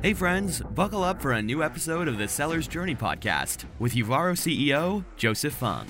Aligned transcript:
Hey, 0.00 0.14
friends, 0.14 0.60
buckle 0.60 1.02
up 1.02 1.20
for 1.20 1.32
a 1.32 1.42
new 1.42 1.60
episode 1.60 2.06
of 2.06 2.18
the 2.18 2.28
Seller's 2.28 2.68
Journey 2.68 2.94
podcast 2.94 3.64
with 3.80 3.94
Uvaro 3.94 4.34
CEO 4.36 5.04
Joseph 5.16 5.54
Fung. 5.54 5.88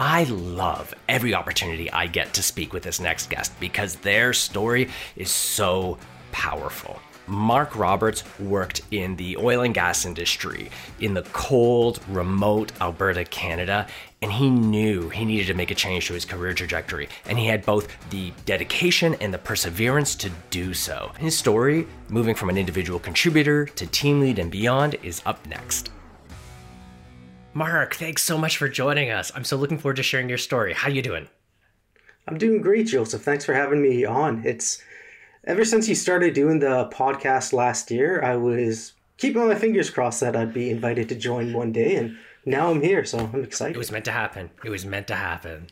I 0.00 0.24
love 0.24 0.92
every 1.08 1.32
opportunity 1.32 1.88
I 1.92 2.08
get 2.08 2.34
to 2.34 2.42
speak 2.42 2.72
with 2.72 2.82
this 2.82 2.98
next 2.98 3.30
guest 3.30 3.52
because 3.60 3.94
their 3.94 4.32
story 4.32 4.88
is 5.14 5.30
so 5.30 5.96
powerful. 6.32 6.98
Marc 7.28 7.76
Roberts 7.76 8.24
worked 8.40 8.80
in 8.90 9.16
the 9.16 9.36
oil 9.36 9.60
and 9.60 9.74
gas 9.74 10.06
industry 10.06 10.70
in 11.00 11.14
the 11.14 11.22
cold, 11.32 12.00
remote 12.08 12.72
Alberta, 12.80 13.24
Canada, 13.24 13.86
and 14.22 14.32
he 14.32 14.50
knew 14.50 15.08
he 15.10 15.24
needed 15.24 15.46
to 15.46 15.54
make 15.54 15.70
a 15.70 15.74
change 15.74 16.06
to 16.06 16.14
his 16.14 16.24
career 16.24 16.52
trajectory. 16.54 17.08
And 17.26 17.38
he 17.38 17.46
had 17.46 17.64
both 17.64 17.88
the 18.10 18.32
dedication 18.46 19.14
and 19.16 19.32
the 19.32 19.38
perseverance 19.38 20.14
to 20.16 20.30
do 20.50 20.74
so. 20.74 21.12
His 21.18 21.38
story, 21.38 21.86
moving 22.08 22.34
from 22.34 22.48
an 22.48 22.58
individual 22.58 22.98
contributor 22.98 23.66
to 23.66 23.86
team 23.86 24.20
lead 24.20 24.38
and 24.38 24.50
beyond, 24.50 24.96
is 25.02 25.22
up 25.24 25.46
next. 25.46 25.90
Marc, 27.54 27.94
thanks 27.94 28.22
so 28.22 28.38
much 28.38 28.56
for 28.56 28.68
joining 28.68 29.10
us. 29.10 29.32
I'm 29.34 29.44
so 29.44 29.56
looking 29.56 29.78
forward 29.78 29.96
to 29.96 30.02
sharing 30.02 30.28
your 30.28 30.38
story. 30.38 30.72
How 30.72 30.88
are 30.88 30.92
you 30.92 31.02
doing? 31.02 31.28
I'm 32.26 32.38
doing 32.38 32.60
great, 32.60 32.86
Joseph. 32.86 33.22
Thanks 33.22 33.44
for 33.44 33.54
having 33.54 33.80
me 33.80 34.04
on. 34.04 34.42
It's 34.44 34.82
ever 35.48 35.64
since 35.64 35.88
you 35.88 35.94
started 35.94 36.34
doing 36.34 36.60
the 36.60 36.88
podcast 36.92 37.52
last 37.52 37.90
year, 37.90 38.22
I 38.22 38.36
was 38.36 38.92
keeping 39.16 39.48
my 39.48 39.54
fingers 39.54 39.90
crossed 39.90 40.20
that 40.20 40.36
I'd 40.36 40.52
be 40.52 40.70
invited 40.70 41.08
to 41.08 41.14
join 41.16 41.54
one 41.54 41.72
day, 41.72 41.96
and 41.96 42.16
now 42.44 42.70
I'm 42.70 42.82
here, 42.82 43.04
so 43.04 43.18
I'm 43.18 43.42
excited. 43.42 43.74
It 43.74 43.78
was 43.78 43.90
meant 43.90 44.04
to 44.04 44.12
happen. 44.12 44.50
It 44.62 44.70
was 44.70 44.84
meant 44.84 45.08
to 45.08 45.16
happen. 45.16 45.68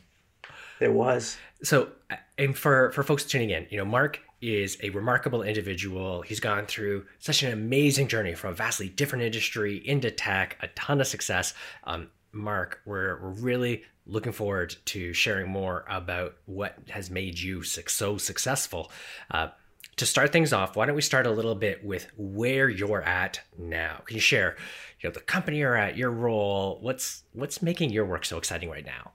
It 0.80 0.92
was. 0.92 1.36
So, 1.62 1.90
and 2.38 2.56
for 2.56 2.90
for 2.92 3.02
folks 3.02 3.24
tuning 3.24 3.50
in, 3.50 3.66
you 3.70 3.76
know, 3.76 3.84
Marc 3.84 4.20
is 4.40 4.78
a 4.82 4.90
remarkable 4.90 5.42
individual. 5.42 6.22
He's 6.22 6.40
gone 6.40 6.66
through 6.66 7.06
such 7.18 7.42
an 7.42 7.52
amazing 7.52 8.08
journey 8.08 8.34
from 8.34 8.50
a 8.50 8.54
vastly 8.54 8.88
different 8.88 9.24
industry 9.24 9.76
into 9.86 10.10
tech, 10.10 10.58
a 10.60 10.68
ton 10.68 11.00
of 11.00 11.06
success. 11.06 11.54
Um, 11.84 12.08
Marc, 12.32 12.80
we're, 12.84 13.18
we're 13.22 13.30
really 13.30 13.84
looking 14.06 14.32
forward 14.32 14.76
to 14.84 15.14
sharing 15.14 15.48
more 15.48 15.84
about 15.88 16.36
what 16.44 16.76
has 16.90 17.10
made 17.10 17.38
you 17.38 17.62
so 17.62 18.18
successful. 18.18 18.92
Uh, 19.30 19.48
to 19.96 20.06
start 20.06 20.32
things 20.32 20.52
off, 20.52 20.76
why 20.76 20.86
don't 20.86 20.94
we 20.94 21.02
start 21.02 21.26
a 21.26 21.30
little 21.30 21.54
bit 21.54 21.84
with 21.84 22.06
where 22.16 22.68
you're 22.68 23.02
at 23.02 23.40
now? 23.58 24.02
Can 24.04 24.16
you 24.16 24.20
share, 24.20 24.56
you 25.00 25.08
know, 25.08 25.12
the 25.12 25.20
company 25.20 25.58
you're 25.58 25.76
at, 25.76 25.96
your 25.96 26.10
role, 26.10 26.78
what's 26.80 27.24
what's 27.32 27.62
making 27.62 27.90
your 27.90 28.04
work 28.04 28.24
so 28.24 28.36
exciting 28.36 28.70
right 28.70 28.84
now? 28.84 29.12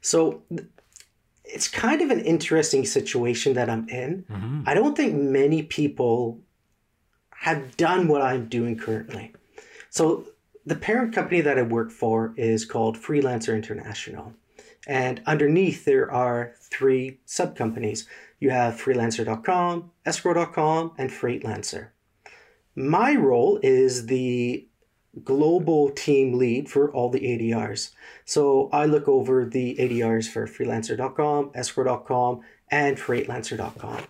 So 0.00 0.42
it's 1.44 1.68
kind 1.68 2.02
of 2.02 2.10
an 2.10 2.20
interesting 2.20 2.84
situation 2.84 3.54
that 3.54 3.70
I'm 3.70 3.88
in. 3.88 4.24
Mm-hmm. 4.30 4.62
I 4.66 4.74
don't 4.74 4.96
think 4.96 5.14
many 5.14 5.62
people 5.62 6.40
have 7.30 7.76
done 7.76 8.08
what 8.08 8.22
I'm 8.22 8.48
doing 8.48 8.76
currently. 8.76 9.32
So 9.90 10.26
the 10.64 10.74
parent 10.74 11.14
company 11.14 11.40
that 11.42 11.58
I 11.58 11.62
work 11.62 11.90
for 11.90 12.34
is 12.36 12.64
called 12.64 12.96
Freelancer 12.96 13.54
International. 13.54 14.34
And 14.86 15.20
underneath 15.26 15.84
there 15.84 16.10
are 16.10 16.54
three 16.60 17.20
sub 17.24 17.56
companies. 17.56 18.06
You 18.38 18.50
have 18.50 18.74
freelancer.com, 18.74 19.90
escrow.com, 20.04 20.92
and 20.98 21.10
Freightlancer. 21.10 21.88
My 22.74 23.14
role 23.14 23.58
is 23.62 24.06
the 24.06 24.68
global 25.24 25.90
team 25.90 26.34
lead 26.34 26.68
for 26.68 26.92
all 26.92 27.08
the 27.08 27.20
ADRs. 27.20 27.92
So 28.24 28.68
I 28.72 28.84
look 28.84 29.08
over 29.08 29.46
the 29.46 29.76
ADRs 29.76 30.28
for 30.28 30.46
freelancer.com, 30.46 31.52
escrow.com, 31.54 32.40
and 32.70 32.98
freightlancer.com. 32.98 34.02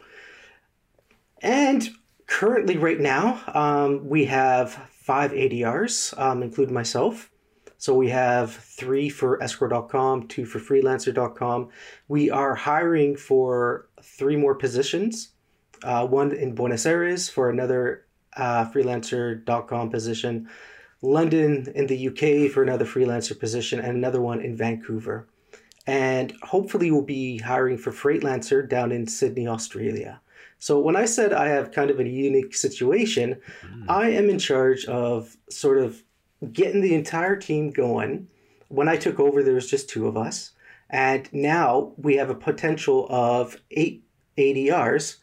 And 1.42 1.88
currently, 2.26 2.76
right 2.76 2.98
now, 2.98 3.40
um, 3.54 4.08
we 4.08 4.24
have 4.24 4.72
five 4.90 5.30
ADRs, 5.30 6.18
um, 6.18 6.42
including 6.42 6.74
myself. 6.74 7.30
So 7.78 7.94
we 7.94 8.08
have 8.08 8.52
three 8.52 9.08
for 9.08 9.38
escrow.com, 9.42 10.28
two 10.28 10.46
for 10.46 10.58
freelancer.com. 10.58 11.68
We 12.08 12.30
are 12.30 12.54
hiring 12.54 13.16
for 13.16 13.88
three 14.02 14.36
more 14.36 14.54
positions 14.54 15.32
uh, 15.82 16.06
one 16.06 16.32
in 16.32 16.54
Buenos 16.54 16.86
Aires 16.86 17.28
for 17.28 17.50
another 17.50 18.06
uh, 18.36 18.70
freelancer.com 18.70 19.90
position, 19.90 20.48
London 21.02 21.72
in 21.74 21.86
the 21.86 22.08
UK 22.08 22.50
for 22.50 22.62
another 22.62 22.84
freelancer 22.84 23.38
position, 23.38 23.80
and 23.80 23.96
another 23.96 24.20
one 24.20 24.40
in 24.40 24.56
Vancouver. 24.56 25.28
And 25.86 26.32
hopefully, 26.42 26.90
we'll 26.90 27.02
be 27.02 27.38
hiring 27.38 27.78
for 27.78 27.92
Freightlancer 27.92 28.68
down 28.68 28.90
in 28.90 29.06
Sydney, 29.06 29.46
Australia. 29.46 30.20
So, 30.58 30.80
when 30.80 30.96
I 30.96 31.04
said 31.04 31.32
I 31.32 31.48
have 31.48 31.70
kind 31.70 31.90
of 31.90 32.00
a 32.00 32.08
unique 32.08 32.56
situation, 32.56 33.40
mm. 33.62 33.84
I 33.88 34.10
am 34.10 34.28
in 34.28 34.38
charge 34.38 34.84
of 34.86 35.36
sort 35.48 35.78
of 35.78 36.02
getting 36.52 36.80
the 36.80 36.94
entire 36.94 37.36
team 37.36 37.70
going. 37.70 38.28
When 38.68 38.88
I 38.88 38.96
took 38.96 39.20
over, 39.20 39.42
there 39.42 39.54
was 39.54 39.70
just 39.70 39.88
two 39.88 40.06
of 40.06 40.16
us. 40.16 40.52
And 40.90 41.28
now 41.32 41.92
we 41.96 42.16
have 42.16 42.30
a 42.30 42.34
potential 42.34 43.06
of 43.10 43.56
eight 43.70 44.04
ADRs 44.38 45.16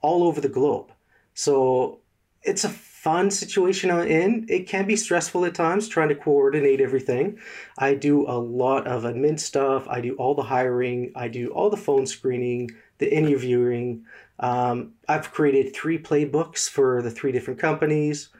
all 0.00 0.24
over 0.24 0.40
the 0.40 0.48
globe. 0.48 0.92
So 1.34 2.00
it's 2.42 2.64
a 2.64 2.68
fun 2.68 3.30
situation 3.30 3.90
I'm 3.90 4.06
in. 4.06 4.46
It 4.48 4.68
can 4.68 4.86
be 4.86 4.96
stressful 4.96 5.44
at 5.44 5.54
times 5.54 5.88
trying 5.88 6.08
to 6.10 6.14
coordinate 6.14 6.80
everything. 6.80 7.38
I 7.78 7.94
do 7.94 8.26
a 8.28 8.38
lot 8.38 8.86
of 8.86 9.04
admin 9.04 9.38
stuff. 9.38 9.86
I 9.88 10.00
do 10.00 10.14
all 10.16 10.34
the 10.34 10.42
hiring. 10.42 11.12
I 11.14 11.28
do 11.28 11.48
all 11.48 11.70
the 11.70 11.76
phone 11.76 12.06
screening, 12.06 12.70
the 12.98 13.12
interviewing. 13.12 14.04
Um, 14.38 14.92
I've 15.08 15.32
created 15.32 15.74
three 15.74 15.98
playbooks 15.98 16.68
for 16.68 17.02
the 17.02 17.10
three 17.10 17.32
different 17.32 17.60
companies. 17.60 18.30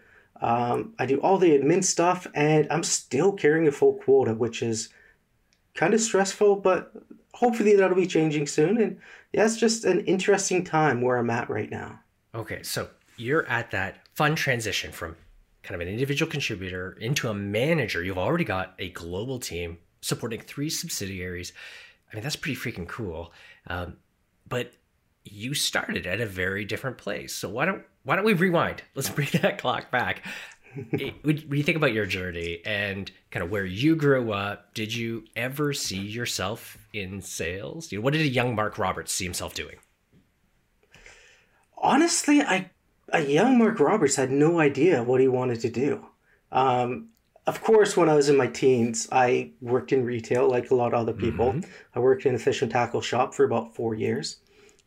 Um, 0.43 0.95
I 0.99 1.07
do 1.07 1.21
all 1.21 1.39
the 1.39 1.57
admin 1.57 1.85
stuff, 1.85 2.27
and 2.35 2.67
I'm 2.71 2.83
still 2.83 3.33
carrying 3.33 3.69
a 3.69 3.73
full 3.73 3.95
quota, 3.95 4.35
which 4.35 4.61
is 4.63 4.89
kind 5.75 5.95
of 5.95 6.01
stressful, 6.01 6.57
but 6.57 6.93
hopefully 7.33 7.77
that'll 7.77 7.97
be 7.97 8.07
changing 8.07 8.47
soon. 8.47 8.81
And 8.81 8.99
yeah, 9.33 9.45
it's 9.45 9.57
just 9.57 9.85
an 9.85 10.01
interesting 10.05 10.65
time 10.65 11.01
where 11.01 11.17
I'm 11.17 11.31
at 11.31 11.49
right 11.49 11.71
now. 11.71 12.01
Okay, 12.35 12.63
so 12.63 12.91
you're 13.17 13.47
at 13.47 13.71
that 13.71 14.07
fun 14.15 14.35
transition 14.35 14.91
from 14.91 15.17
kind 15.63 15.77
of 15.77 15.87
an 15.87 15.93
individual 15.93 16.31
contributor 16.31 16.99
into 17.01 17.29
a 17.29 17.35
manager. 17.35 18.03
You've 18.03 18.19
already 18.19 18.45
got 18.45 18.75
a 18.81 18.91
global 18.91 19.39
team 19.39 19.79
supporting 20.01 20.41
three 20.41 20.69
subsidiaries. 20.69 21.53
I 22.11 22.17
mean, 22.17 22.25
that's 22.25 22.37
pretty 22.37 22.59
freaking 22.59 22.89
cool. 22.89 23.33
Um, 23.69 23.99
but 24.49 24.73
you 25.25 25.55
started 25.55 26.07
at 26.07 26.21
a 26.21 26.27
very 26.27 26.65
different 26.65 26.99
place. 26.99 27.33
So 27.33 27.49
why 27.49 27.65
don't 27.65 27.85
why 28.05 28.17
don't 28.17 28.25
we 28.25 28.35
rewind? 28.35 28.83
Let's 28.95 29.11
bring 29.11 29.29
that 29.43 29.59
clock 29.59 29.91
back. 29.91 30.23
when 30.75 31.45
you 31.51 31.63
think 31.63 31.77
about 31.77 31.93
your 31.93 32.07
journey 32.07 32.63
and 32.65 33.11
kind 33.31 33.45
of 33.45 33.51
where 33.51 33.65
you 33.65 33.95
grew 33.95 34.33
up, 34.33 34.73
did 34.75 34.95
you 34.95 35.25
ever 35.37 35.73
see 35.73 36.01
yourself 36.01 36.79
in 36.93 37.21
sales? 37.21 37.93
You 37.93 37.99
know, 37.99 38.03
what 38.03 38.15
did 38.15 38.23
a 38.23 38.29
young 38.29 38.55
Marc 38.55 38.79
Roberts 38.79 39.13
see 39.13 39.25
himself 39.25 39.55
doing? 39.55 39.77
Honestly, 41.77 42.41
I 42.41 42.71
a 43.13 43.21
young 43.21 43.59
Marc 43.59 43.79
Roberts 43.79 44.17
had 44.17 44.31
no 44.31 44.59
idea 44.59 45.03
what 45.03 45.21
he 45.21 45.29
wanted 45.29 45.61
to 45.61 45.71
do. 45.71 46.07
Um, 46.51 47.09
of 47.47 47.63
course, 47.63 47.97
when 47.97 48.09
I 48.09 48.15
was 48.15 48.29
in 48.29 48.37
my 48.37 48.47
teens, 48.47 49.09
I 49.11 49.51
worked 49.61 49.93
in 49.93 50.05
retail 50.05 50.49
like 50.49 50.71
a 50.71 50.75
lot 50.75 50.95
of 50.95 51.01
other 51.01 51.13
people. 51.13 51.53
Mm-hmm. 51.53 51.71
I 51.95 51.99
worked 51.99 52.25
in 52.25 52.35
a 52.35 52.39
fish 52.39 52.63
and 52.63 52.71
tackle 52.71 53.01
shop 53.01 53.35
for 53.35 53.45
about 53.45 53.75
four 53.75 53.95
years. 53.95 54.37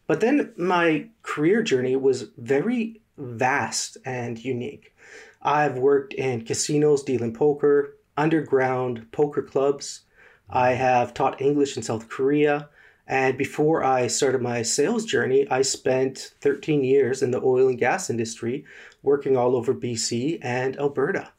But 0.07 0.21
then 0.21 0.53
my 0.57 1.09
career 1.21 1.63
journey 1.63 1.95
was 1.95 2.29
very 2.37 3.01
vast 3.17 3.97
and 4.05 4.43
unique. 4.43 4.95
I've 5.41 5.77
worked 5.77 6.13
in 6.13 6.43
casinos 6.43 7.03
dealing 7.03 7.33
poker, 7.33 7.97
underground 8.17 9.11
poker 9.11 9.41
clubs. 9.41 10.01
I 10.49 10.71
have 10.71 11.13
taught 11.13 11.41
English 11.41 11.77
in 11.77 11.83
South 11.83 12.09
Korea. 12.09 12.69
And 13.07 13.37
before 13.37 13.83
I 13.83 14.07
started 14.07 14.41
my 14.41 14.63
sales 14.63 15.05
journey, 15.05 15.47
I 15.49 15.61
spent 15.61 16.33
13 16.41 16.83
years 16.83 17.21
in 17.21 17.31
the 17.31 17.41
oil 17.41 17.67
and 17.67 17.77
gas 17.77 18.09
industry 18.09 18.65
working 19.03 19.37
all 19.37 19.55
over 19.55 19.75
BC 19.75 20.39
and 20.41 20.75
Alberta. 20.77 21.31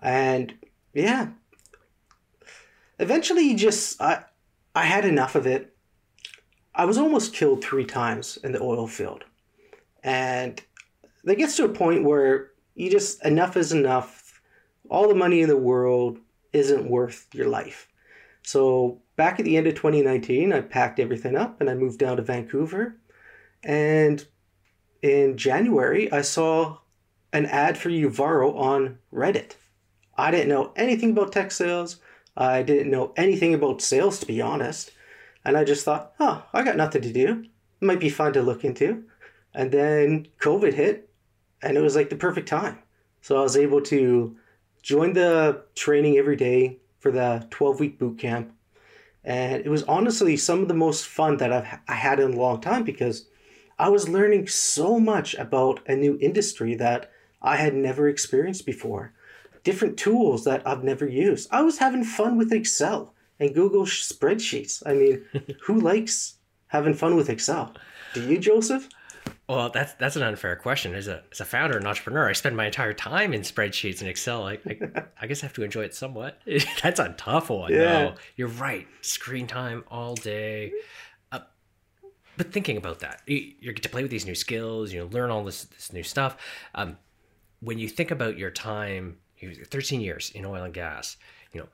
And 0.00 0.54
yeah, 0.92 1.28
eventually 2.98 3.54
just 3.54 4.00
I 4.02 4.24
I 4.74 4.84
had 4.84 5.04
enough 5.04 5.34
of 5.34 5.46
it. 5.46 5.74
I 6.74 6.84
was 6.84 6.98
almost 6.98 7.34
killed 7.34 7.62
3 7.64 7.84
times 7.84 8.38
in 8.42 8.52
the 8.52 8.62
oil 8.62 8.86
field. 8.86 9.24
And 10.02 10.62
that 11.24 11.38
gets 11.38 11.56
to 11.56 11.64
a 11.64 11.68
point 11.68 12.04
where 12.04 12.50
you 12.74 12.90
just 12.90 13.24
enough 13.24 13.56
is 13.56 13.72
enough. 13.72 14.40
All 14.88 15.08
the 15.08 15.14
money 15.14 15.40
in 15.40 15.48
the 15.48 15.56
world 15.56 16.18
isn't 16.52 16.88
worth 16.88 17.28
your 17.32 17.48
life. 17.48 17.88
So 18.42 19.00
back 19.16 19.38
at 19.38 19.44
the 19.44 19.56
end 19.56 19.66
of 19.66 19.74
2019, 19.74 20.52
I 20.52 20.60
packed 20.60 20.98
everything 20.98 21.36
up 21.36 21.60
and 21.60 21.70
I 21.70 21.74
moved 21.74 21.98
down 21.98 22.16
to 22.16 22.22
Vancouver. 22.22 22.96
And 23.62 24.26
in 25.00 25.36
January, 25.36 26.10
I 26.12 26.22
saw 26.22 26.78
an 27.32 27.46
ad 27.46 27.78
for 27.78 27.88
Uvaro 27.88 28.54
on 28.56 28.98
Reddit. 29.12 29.52
I 30.16 30.30
didn't 30.30 30.48
know 30.48 30.72
anything 30.76 31.12
about 31.12 31.32
tech 31.32 31.50
sales. 31.50 31.98
I 32.36 32.62
didn't 32.62 32.90
know 32.90 33.12
anything 33.16 33.54
about 33.54 33.82
sales, 33.82 34.18
to 34.20 34.26
be 34.26 34.40
honest. 34.40 34.90
And 35.44 35.56
I 35.56 35.64
just 35.64 35.84
thought, 35.84 36.12
oh, 36.20 36.44
I 36.52 36.62
got 36.62 36.76
nothing 36.76 37.02
to 37.02 37.12
do. 37.12 37.44
It 37.80 37.84
might 37.84 38.00
be 38.00 38.10
fun 38.10 38.32
to 38.34 38.42
look 38.42 38.64
into. 38.64 39.04
And 39.54 39.70
then 39.72 40.28
COVID 40.40 40.74
hit, 40.74 41.10
and 41.62 41.76
it 41.76 41.80
was 41.80 41.96
like 41.96 42.10
the 42.10 42.16
perfect 42.16 42.48
time. 42.48 42.78
So 43.20 43.38
I 43.38 43.42
was 43.42 43.56
able 43.56 43.80
to 43.82 44.36
join 44.82 45.12
the 45.12 45.62
training 45.74 46.18
every 46.18 46.36
day 46.36 46.78
for 46.98 47.12
the 47.12 47.46
12 47.50 47.80
week 47.80 47.98
boot 47.98 48.18
camp. 48.18 48.52
And 49.24 49.64
it 49.64 49.68
was 49.68 49.84
honestly 49.84 50.36
some 50.36 50.62
of 50.62 50.68
the 50.68 50.74
most 50.74 51.06
fun 51.06 51.36
that 51.36 51.52
I've 51.52 51.78
I 51.86 51.94
had 51.94 52.18
in 52.18 52.32
a 52.32 52.36
long 52.36 52.60
time 52.60 52.82
because 52.82 53.26
I 53.78 53.88
was 53.88 54.08
learning 54.08 54.48
so 54.48 54.98
much 54.98 55.34
about 55.34 55.80
a 55.86 55.94
new 55.94 56.18
industry 56.20 56.74
that 56.76 57.10
I 57.40 57.56
had 57.56 57.74
never 57.74 58.08
experienced 58.08 58.66
before. 58.66 59.12
Different 59.64 59.96
tools 59.96 60.44
that 60.44 60.66
I've 60.66 60.82
never 60.82 61.06
used. 61.06 61.48
I 61.52 61.62
was 61.62 61.78
having 61.78 62.02
fun 62.04 62.36
with 62.36 62.52
Excel 62.52 63.14
and 63.38 63.54
Google 63.54 63.84
spreadsheets. 63.84 64.82
I 64.84 64.94
mean, 64.94 65.24
who 65.62 65.80
likes 65.80 66.34
having 66.68 66.94
fun 66.94 67.14
with 67.14 67.30
Excel? 67.30 67.74
Do 68.14 68.22
you, 68.22 68.38
Joseph? 68.38 68.88
Well, 69.48 69.70
that's 69.70 69.92
that's 69.94 70.16
an 70.16 70.22
unfair 70.22 70.56
question. 70.56 70.94
As 70.94 71.08
a 71.08 71.22
as 71.30 71.40
a 71.40 71.44
founder 71.44 71.76
and 71.76 71.86
entrepreneur, 71.86 72.28
I 72.28 72.32
spend 72.32 72.56
my 72.56 72.66
entire 72.66 72.94
time 72.94 73.34
in 73.34 73.42
spreadsheets 73.42 74.00
and 74.00 74.08
Excel. 74.08 74.46
I, 74.46 74.58
I, 74.66 75.04
I 75.20 75.26
guess 75.26 75.42
I 75.42 75.46
have 75.46 75.52
to 75.54 75.62
enjoy 75.62 75.82
it 75.82 75.94
somewhat. 75.94 76.40
that's 76.82 77.00
a 77.00 77.14
tough 77.18 77.50
one. 77.50 77.72
Yeah. 77.72 77.78
No, 77.78 78.14
you're 78.36 78.48
right. 78.48 78.86
Screen 79.00 79.46
time 79.46 79.84
all 79.88 80.14
day. 80.14 80.72
Uh, 81.32 81.40
but 82.36 82.52
thinking 82.52 82.76
about 82.76 83.00
that, 83.00 83.20
you, 83.26 83.52
you 83.60 83.72
get 83.72 83.82
to 83.82 83.88
play 83.88 84.02
with 84.02 84.10
these 84.10 84.26
new 84.26 84.34
skills. 84.34 84.92
You 84.92 85.00
know, 85.00 85.06
learn 85.06 85.30
all 85.30 85.44
this 85.44 85.64
this 85.64 85.92
new 85.92 86.02
stuff. 86.02 86.36
Um, 86.74 86.96
when 87.60 87.78
you 87.78 87.88
think 87.88 88.10
about 88.10 88.38
your 88.38 88.50
time, 88.50 89.18
13 89.66 90.00
years 90.00 90.30
in 90.34 90.44
oil 90.44 90.64
and 90.64 90.74
gas, 90.74 91.16
you 91.52 91.60
know, 91.60 91.68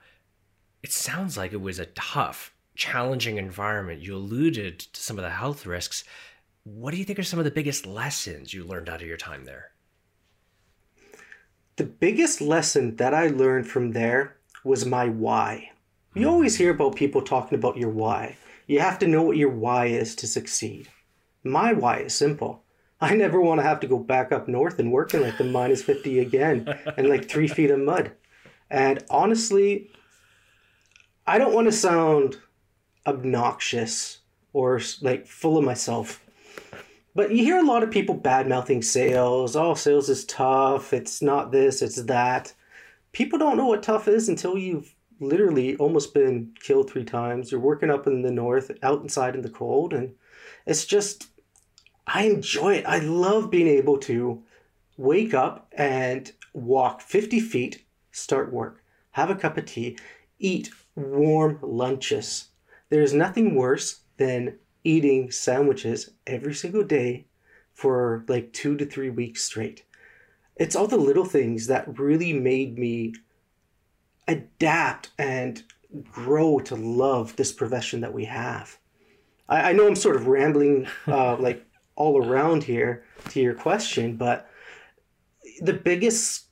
it 0.83 0.93
sounds 0.93 1.37
like 1.37 1.53
it 1.53 1.61
was 1.61 1.79
a 1.79 1.87
tough, 1.87 2.53
challenging 2.75 3.37
environment. 3.37 4.01
You 4.01 4.17
alluded 4.17 4.81
to 4.81 5.01
some 5.01 5.19
of 5.19 5.23
the 5.23 5.31
health 5.31 5.67
risks. 5.67 6.05
What 6.75 6.91
do 6.91 6.99
you 6.99 7.05
think 7.05 7.19
are 7.19 7.23
some 7.23 7.39
of 7.39 7.47
the 7.47 7.51
biggest 7.51 7.87
lessons 7.87 8.53
you 8.53 8.63
learned 8.63 8.91
out 8.91 9.01
of 9.01 9.09
your 9.09 9.17
time 9.17 9.47
there? 9.47 9.71
The 11.77 11.85
biggest 11.85 12.43
lesson 12.43 12.97
that 12.97 13.15
I 13.15 13.29
learned 13.29 13.67
from 13.67 13.93
there 13.93 14.37
was 14.65 14.85
my 14.85 15.09
why. 15.09 15.71
You 16.15 16.25
hmm. 16.25 16.29
always 16.29 16.57
hear 16.57 16.71
about 16.71 16.95
people 16.95 17.23
talking 17.23 17.59
about 17.59 17.79
your 17.79 17.89
why. 17.89 18.37
You 18.67 18.81
have 18.81 18.99
to 18.99 19.09
know 19.09 19.23
what 19.23 19.39
your 19.39 19.49
why 19.49 19.87
is 19.87 20.15
to 20.17 20.27
succeed. 20.27 20.89
My 21.43 21.73
why 21.73 22.01
is 22.01 22.15
simple. 22.15 22.65
I 23.01 23.15
never 23.15 23.41
want 23.41 23.61
to 23.61 23.67
have 23.67 23.81
to 23.81 23.87
go 23.87 23.99
back 23.99 24.31
up 24.31 24.47
north 24.47 24.79
and 24.79 24.93
work 24.93 25.15
in 25.15 25.23
like 25.23 25.39
the 25.39 25.45
minus 25.45 25.83
50 25.83 26.19
again 26.19 26.69
and 26.99 27.09
like 27.09 27.31
three 27.31 27.49
feet 27.57 27.71
of 27.71 27.79
mud. 27.79 28.13
And 28.69 29.03
honestly, 29.09 29.91
I 31.27 31.39
don't 31.39 31.55
want 31.55 31.67
to 31.69 31.73
sound 31.73 32.37
obnoxious 33.07 34.19
or 34.53 34.83
like 35.01 35.27
full 35.27 35.57
of 35.57 35.65
myself. 35.65 36.23
But 37.19 37.33
you 37.33 37.43
hear 37.43 37.59
a 37.59 37.67
lot 37.67 37.83
of 37.83 37.91
people 37.91 38.15
bad 38.15 38.47
mouthing 38.47 38.81
sales. 38.81 39.57
Oh, 39.57 39.75
sales 39.75 40.09
is 40.09 40.25
tough. 40.27 40.93
It's 40.93 41.21
not 41.21 41.51
this, 41.51 41.83
it's 41.83 42.01
that. 42.03 42.55
People 43.11 43.41
don't 43.41 43.57
know 43.57 43.67
what 43.67 43.83
tough 43.83 44.07
is 44.07 44.29
until 44.29 44.57
you've 44.57 44.95
literally 45.19 45.75
almost 45.79 46.15
been 46.15 46.55
killed 46.61 46.89
three 46.89 47.03
times. 47.03 47.51
You're 47.51 47.61
working 47.61 47.91
up 47.91 48.07
in 48.07 48.23
the 48.23 48.31
north, 48.31 48.71
out 48.85 49.03
inside 49.03 49.35
in 49.35 49.43
the 49.43 49.51
cold. 49.51 49.93
And 49.93 50.15
it's 50.65 50.87
just 50.87 51.27
I 52.07 52.27
enjoy 52.27 52.75
it. 52.75 52.85
I 52.87 53.01
love 53.01 53.51
being 53.51 53.67
able 53.67 53.99
to 53.99 54.45
wake 54.97 55.35
up 55.35 55.73
and 55.77 56.31
walk 56.53 57.01
50 57.01 57.41
feet, 57.41 57.85
start 58.13 58.53
work, 58.53 58.85
have 59.11 59.29
a 59.29 59.35
cup 59.35 59.57
of 59.57 59.65
tea, 59.65 59.99
eat 60.39 60.71
warm 60.95 61.59
lunches. 61.63 62.51
There's 62.91 63.13
nothing 63.13 63.57
worse 63.57 64.03
than 64.19 64.61
eating 64.85 65.31
sandwiches 65.31 66.11
every 66.27 66.55
single 66.55 66.85
day 66.85 67.27
for 67.75 68.25
like 68.29 68.53
two 68.53 68.77
to 68.77 68.85
three 68.85 69.11
weeks 69.11 69.45
straight. 69.45 69.85
It's 70.57 70.75
all 70.75 70.87
the 70.87 70.97
little 70.97 71.25
things 71.25 71.69
that 71.69 71.99
really 71.99 72.33
made 72.33 72.79
me 72.79 73.15
adapt 74.27 75.11
and 75.19 75.63
grow 76.11 76.59
to 76.59 76.75
love 76.75 77.37
this 77.37 77.53
profession 77.53 78.01
that 78.01 78.13
we 78.13 78.25
have. 78.27 78.79
I, 79.49 79.71
I 79.71 79.73
know 79.73 79.87
I'm 79.87 79.97
sort 79.97 80.17
of 80.17 80.27
rambling, 80.27 80.87
uh, 81.07 81.37
like 81.41 81.65
all 81.97 82.25
around 82.25 82.65
here 82.65 83.05
to 83.31 83.41
your 83.41 83.55
question, 83.55 84.17
but 84.17 84.49
the 85.61 85.73
biggest 85.73 86.47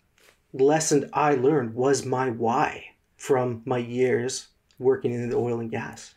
lesson 0.52 1.08
I 1.12 1.34
learned 1.34 1.75
was 1.75 2.05
my 2.05 2.31
why 2.31 2.84
from 3.17 3.62
my 3.64 3.78
years 3.78 4.49
working 4.78 5.12
in 5.12 5.28
the 5.28 5.37
oil 5.37 5.61
and 5.61 5.70
gas. 5.70 6.14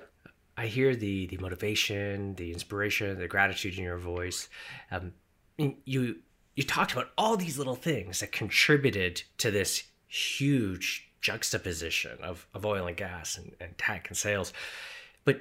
I 0.59 0.67
hear 0.67 0.93
the 0.93 1.25
the 1.27 1.37
motivation, 1.37 2.35
the 2.35 2.51
inspiration, 2.51 3.17
the 3.17 3.29
gratitude 3.29 3.77
in 3.77 3.83
your 3.85 3.97
voice. 3.97 4.49
Um, 4.91 5.13
you 5.57 6.17
you 6.57 6.63
talked 6.63 6.91
about 6.91 7.11
all 7.17 7.37
these 7.37 7.57
little 7.57 7.75
things 7.75 8.19
that 8.19 8.33
contributed 8.33 9.23
to 9.37 9.51
this 9.51 9.83
huge 10.07 11.09
juxtaposition 11.21 12.17
of, 12.21 12.45
of 12.53 12.65
oil 12.65 12.87
and 12.87 12.97
gas 12.97 13.37
and, 13.37 13.55
and 13.61 13.77
tech 13.77 14.09
and 14.09 14.17
sales. 14.17 14.51
But 15.23 15.39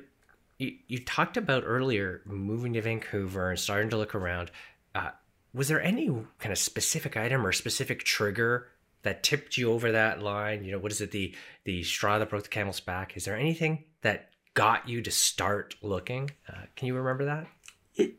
you, 0.59 0.77
you 0.87 1.05
talked 1.05 1.37
about 1.37 1.65
earlier 1.67 2.23
moving 2.25 2.75
to 2.75 2.83
Vancouver 2.83 3.51
and 3.51 3.59
starting 3.59 3.91
to 3.91 3.97
look 3.97 4.15
around. 4.15 4.53
Uh, 4.95 5.11
was 5.53 5.67
there 5.67 5.83
any 5.83 6.07
kind 6.39 6.53
of 6.53 6.59
specific 6.59 7.17
item 7.17 7.45
or 7.45 7.51
specific 7.51 8.05
trigger 8.05 8.69
that 9.03 9.25
tipped 9.25 9.59
you 9.59 9.73
over 9.73 9.91
that 9.91 10.23
line? 10.23 10.63
You 10.63 10.73
know, 10.73 10.79
what 10.79 10.93
is 10.93 11.01
it? 11.01 11.11
The 11.11 11.35
the 11.65 11.83
straw 11.83 12.21
that 12.21 12.31
broke 12.31 12.45
the 12.45 12.49
camel's 12.49 12.79
back. 12.79 13.17
Is 13.17 13.25
there 13.25 13.37
anything 13.37 13.83
that 14.03 14.28
got 14.59 14.89
you 14.89 15.01
to 15.01 15.11
start 15.13 15.77
looking? 15.83 16.33
Uh, 16.49 16.63
can 16.75 16.89
you 16.89 16.97
remember 16.97 17.25
that? 17.27 17.47
It, 17.95 18.17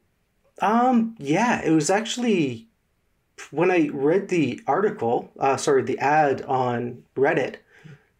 um, 0.62 1.16
yeah, 1.20 1.62
it 1.62 1.72
was 1.72 1.90
actually 1.90 2.70
when 3.52 3.70
I 3.70 3.90
read 3.92 4.30
the 4.30 4.62
article. 4.66 5.34
Uh, 5.38 5.58
sorry, 5.58 5.84
the 5.84 6.00
ad 6.00 6.42
on 6.44 7.04
Reddit. 7.14 7.56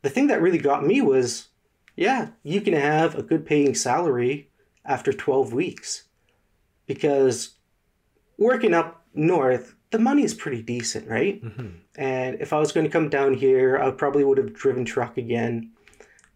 The 0.02 0.10
thing 0.10 0.28
that 0.28 0.42
really 0.42 0.58
got 0.58 0.86
me 0.86 1.00
was 1.00 1.48
yeah, 1.96 2.30
you 2.44 2.60
can 2.60 2.74
have 2.74 3.16
a 3.16 3.24
good 3.24 3.46
paying 3.46 3.74
salary 3.74 4.50
after 4.86 5.14
12 5.14 5.54
weeks 5.54 6.04
because 6.88 7.56
working 8.38 8.74
up 8.74 9.06
north, 9.14 9.76
the 9.92 10.00
money 10.00 10.24
is 10.24 10.34
pretty 10.34 10.62
decent, 10.62 11.08
right? 11.08 11.44
Mm-hmm. 11.44 11.68
And 11.96 12.42
if 12.42 12.52
I 12.52 12.60
was 12.60 12.74
going 12.74 12.86
to 12.86 12.92
come 12.92 13.10
down 13.10 13.34
here, 13.34 13.78
I 13.78 13.92
probably 13.92 14.24
would 14.24 14.38
have 14.38 14.54
driven 14.54 14.84
truck 14.84 15.18
again 15.18 15.72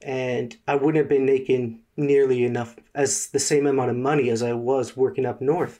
and 0.04 0.56
I 0.68 0.76
wouldn't 0.76 0.98
have 0.98 1.10
been 1.10 1.26
making 1.26 1.80
nearly 1.96 2.44
enough 2.44 2.76
as 2.94 3.28
the 3.28 3.40
same 3.40 3.66
amount 3.68 3.92
of 3.92 3.98
money 3.98 4.30
as 4.30 4.44
I 4.44 4.54
was 4.54 4.98
working 4.98 5.26
up 5.26 5.42
north. 5.42 5.80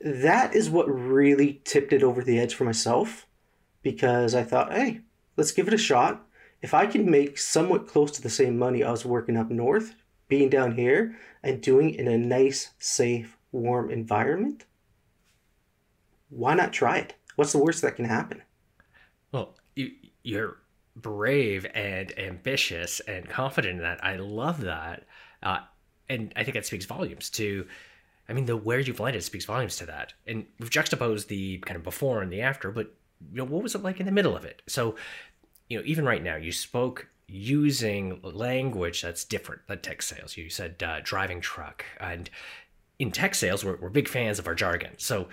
That 0.00 0.54
is 0.54 0.70
what 0.70 0.86
really 0.86 1.60
tipped 1.64 1.92
it 1.92 2.02
over 2.02 2.22
the 2.22 2.38
edge 2.38 2.54
for 2.54 2.64
myself 2.64 3.26
because 3.82 4.34
I 4.34 4.42
thought, 4.42 4.72
hey, 4.72 5.00
let's 5.36 5.52
give 5.52 5.68
it 5.68 5.74
a 5.74 5.78
shot 5.78 6.24
if 6.60 6.74
I 6.74 6.86
can 6.86 7.10
make 7.10 7.38
somewhat 7.38 7.86
close 7.86 8.10
to 8.12 8.22
the 8.22 8.30
same 8.30 8.58
money 8.58 8.82
I 8.82 8.90
was 8.90 9.04
working 9.04 9.36
up 9.36 9.50
north, 9.50 9.94
being 10.28 10.48
down 10.48 10.76
here 10.76 11.16
and 11.42 11.60
doing 11.60 11.94
in 11.94 12.08
a 12.08 12.18
nice, 12.18 12.70
safe, 12.78 13.38
warm 13.52 13.90
environment, 13.90 14.64
why 16.30 16.54
not 16.54 16.72
try 16.72 16.98
it? 16.98 17.14
What's 17.36 17.52
the 17.52 17.58
worst 17.58 17.82
that 17.82 17.96
can 17.96 18.04
happen? 18.04 18.42
Well, 19.32 19.54
you, 19.76 19.92
you're 20.22 20.58
brave 21.00 21.66
and 21.74 22.16
ambitious 22.18 23.00
and 23.00 23.28
confident 23.28 23.76
in 23.76 23.82
that. 23.82 24.02
I 24.04 24.16
love 24.16 24.62
that. 24.62 25.04
Uh, 25.42 25.58
and 26.08 26.32
I 26.36 26.44
think 26.44 26.54
that 26.54 26.66
speaks 26.66 26.86
volumes 26.86 27.30
to, 27.30 27.66
I 28.28 28.32
mean, 28.32 28.46
the 28.46 28.56
where 28.56 28.80
you've 28.80 29.00
landed 29.00 29.22
speaks 29.22 29.44
volumes 29.44 29.76
to 29.76 29.86
that. 29.86 30.14
And 30.26 30.46
we've 30.58 30.70
juxtaposed 30.70 31.28
the 31.28 31.58
kind 31.58 31.76
of 31.76 31.82
before 31.82 32.22
and 32.22 32.32
the 32.32 32.42
after, 32.42 32.70
but 32.70 32.94
you 33.30 33.38
know, 33.38 33.44
what 33.44 33.62
was 33.62 33.74
it 33.74 33.82
like 33.82 34.00
in 34.00 34.06
the 34.06 34.12
middle 34.12 34.36
of 34.36 34.44
it? 34.44 34.62
So 34.66 34.94
you 35.68 35.78
know, 35.78 35.84
even 35.86 36.04
right 36.04 36.22
now, 36.22 36.36
you 36.36 36.52
spoke 36.52 37.08
using 37.26 38.20
language 38.22 39.02
that's 39.02 39.24
different 39.24 39.66
than 39.66 39.80
tech 39.80 40.02
sales. 40.02 40.36
You 40.36 40.48
said 40.48 40.82
uh, 40.82 41.00
driving 41.02 41.40
truck, 41.40 41.84
and 42.00 42.30
in 42.98 43.10
tech 43.12 43.34
sales, 43.34 43.64
we're, 43.64 43.76
we're 43.76 43.90
big 43.90 44.08
fans 44.08 44.38
of 44.38 44.46
our 44.46 44.54
jargon. 44.54 44.92
So 44.96 45.28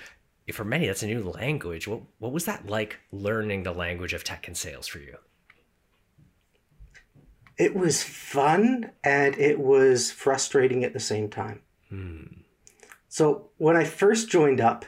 for 0.51 0.65
many, 0.65 0.87
that's 0.87 1.03
a 1.03 1.07
new 1.07 1.23
language. 1.29 1.87
What 1.87 2.01
what 2.19 2.31
was 2.31 2.45
that 2.45 2.67
like 2.67 2.99
learning 3.11 3.63
the 3.63 3.71
language 3.71 4.13
of 4.13 4.23
tech 4.23 4.47
and 4.47 4.57
sales 4.57 4.87
for 4.87 4.99
you? 4.99 5.15
It 7.57 7.75
was 7.75 8.03
fun 8.03 8.91
and 9.03 9.37
it 9.37 9.59
was 9.59 10.11
frustrating 10.11 10.83
at 10.83 10.93
the 10.93 10.99
same 10.99 11.29
time. 11.29 11.61
So 13.07 13.49
when 13.57 13.77
I 13.77 13.85
first 13.85 14.29
joined 14.29 14.59
up, 14.59 14.85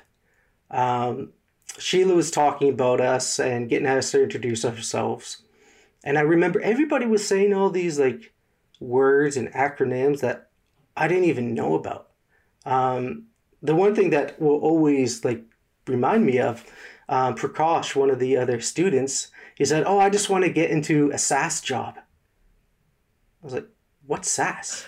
um, 0.70 1.32
Sheila 1.80 2.14
was 2.14 2.32
talking 2.32 2.70
about 2.70 3.00
us 3.00 3.40
and 3.40 3.70
getting 3.70 3.88
us 3.88 4.12
to 4.12 4.24
introduce 4.24 4.66
ourselves. 4.66 5.44
And 6.04 6.18
I 6.18 6.22
remember 6.22 6.60
everybody 6.60 7.06
was 7.06 7.26
saying 7.26 7.54
all 7.54 7.70
these 7.70 8.00
like 8.00 8.34
words 8.80 9.38
and 9.38 9.52
acronyms 9.54 10.20
that 10.20 10.50
I 10.96 11.08
didn't 11.08 11.26
even 11.26 11.54
know 11.54 11.76
about. 11.76 12.10
Um, 12.66 13.28
the 13.62 13.76
one 13.76 13.96
thing 13.96 14.10
that 14.10 14.42
will 14.42 14.60
always 14.60 15.24
like 15.24 15.44
remind 15.88 16.26
me 16.26 16.40
of 16.40 16.66
um, 17.10 17.36
Prakash, 17.36 17.96
one 17.96 18.10
of 18.10 18.20
the 18.20 18.36
other 18.36 18.60
students, 18.60 19.30
he 19.56 19.66
said, 19.66 19.84
"Oh, 19.86 20.00
I 20.00 20.10
just 20.10 20.30
want 20.30 20.44
to 20.44 20.50
get 20.50 20.70
into 20.70 21.10
a 21.12 21.18
SaaS 21.18 21.62
job." 21.62 21.98
I 23.42 23.46
was 23.46 23.54
like, 23.54 23.68
"What's 24.06 24.30
SaaS?" 24.30 24.86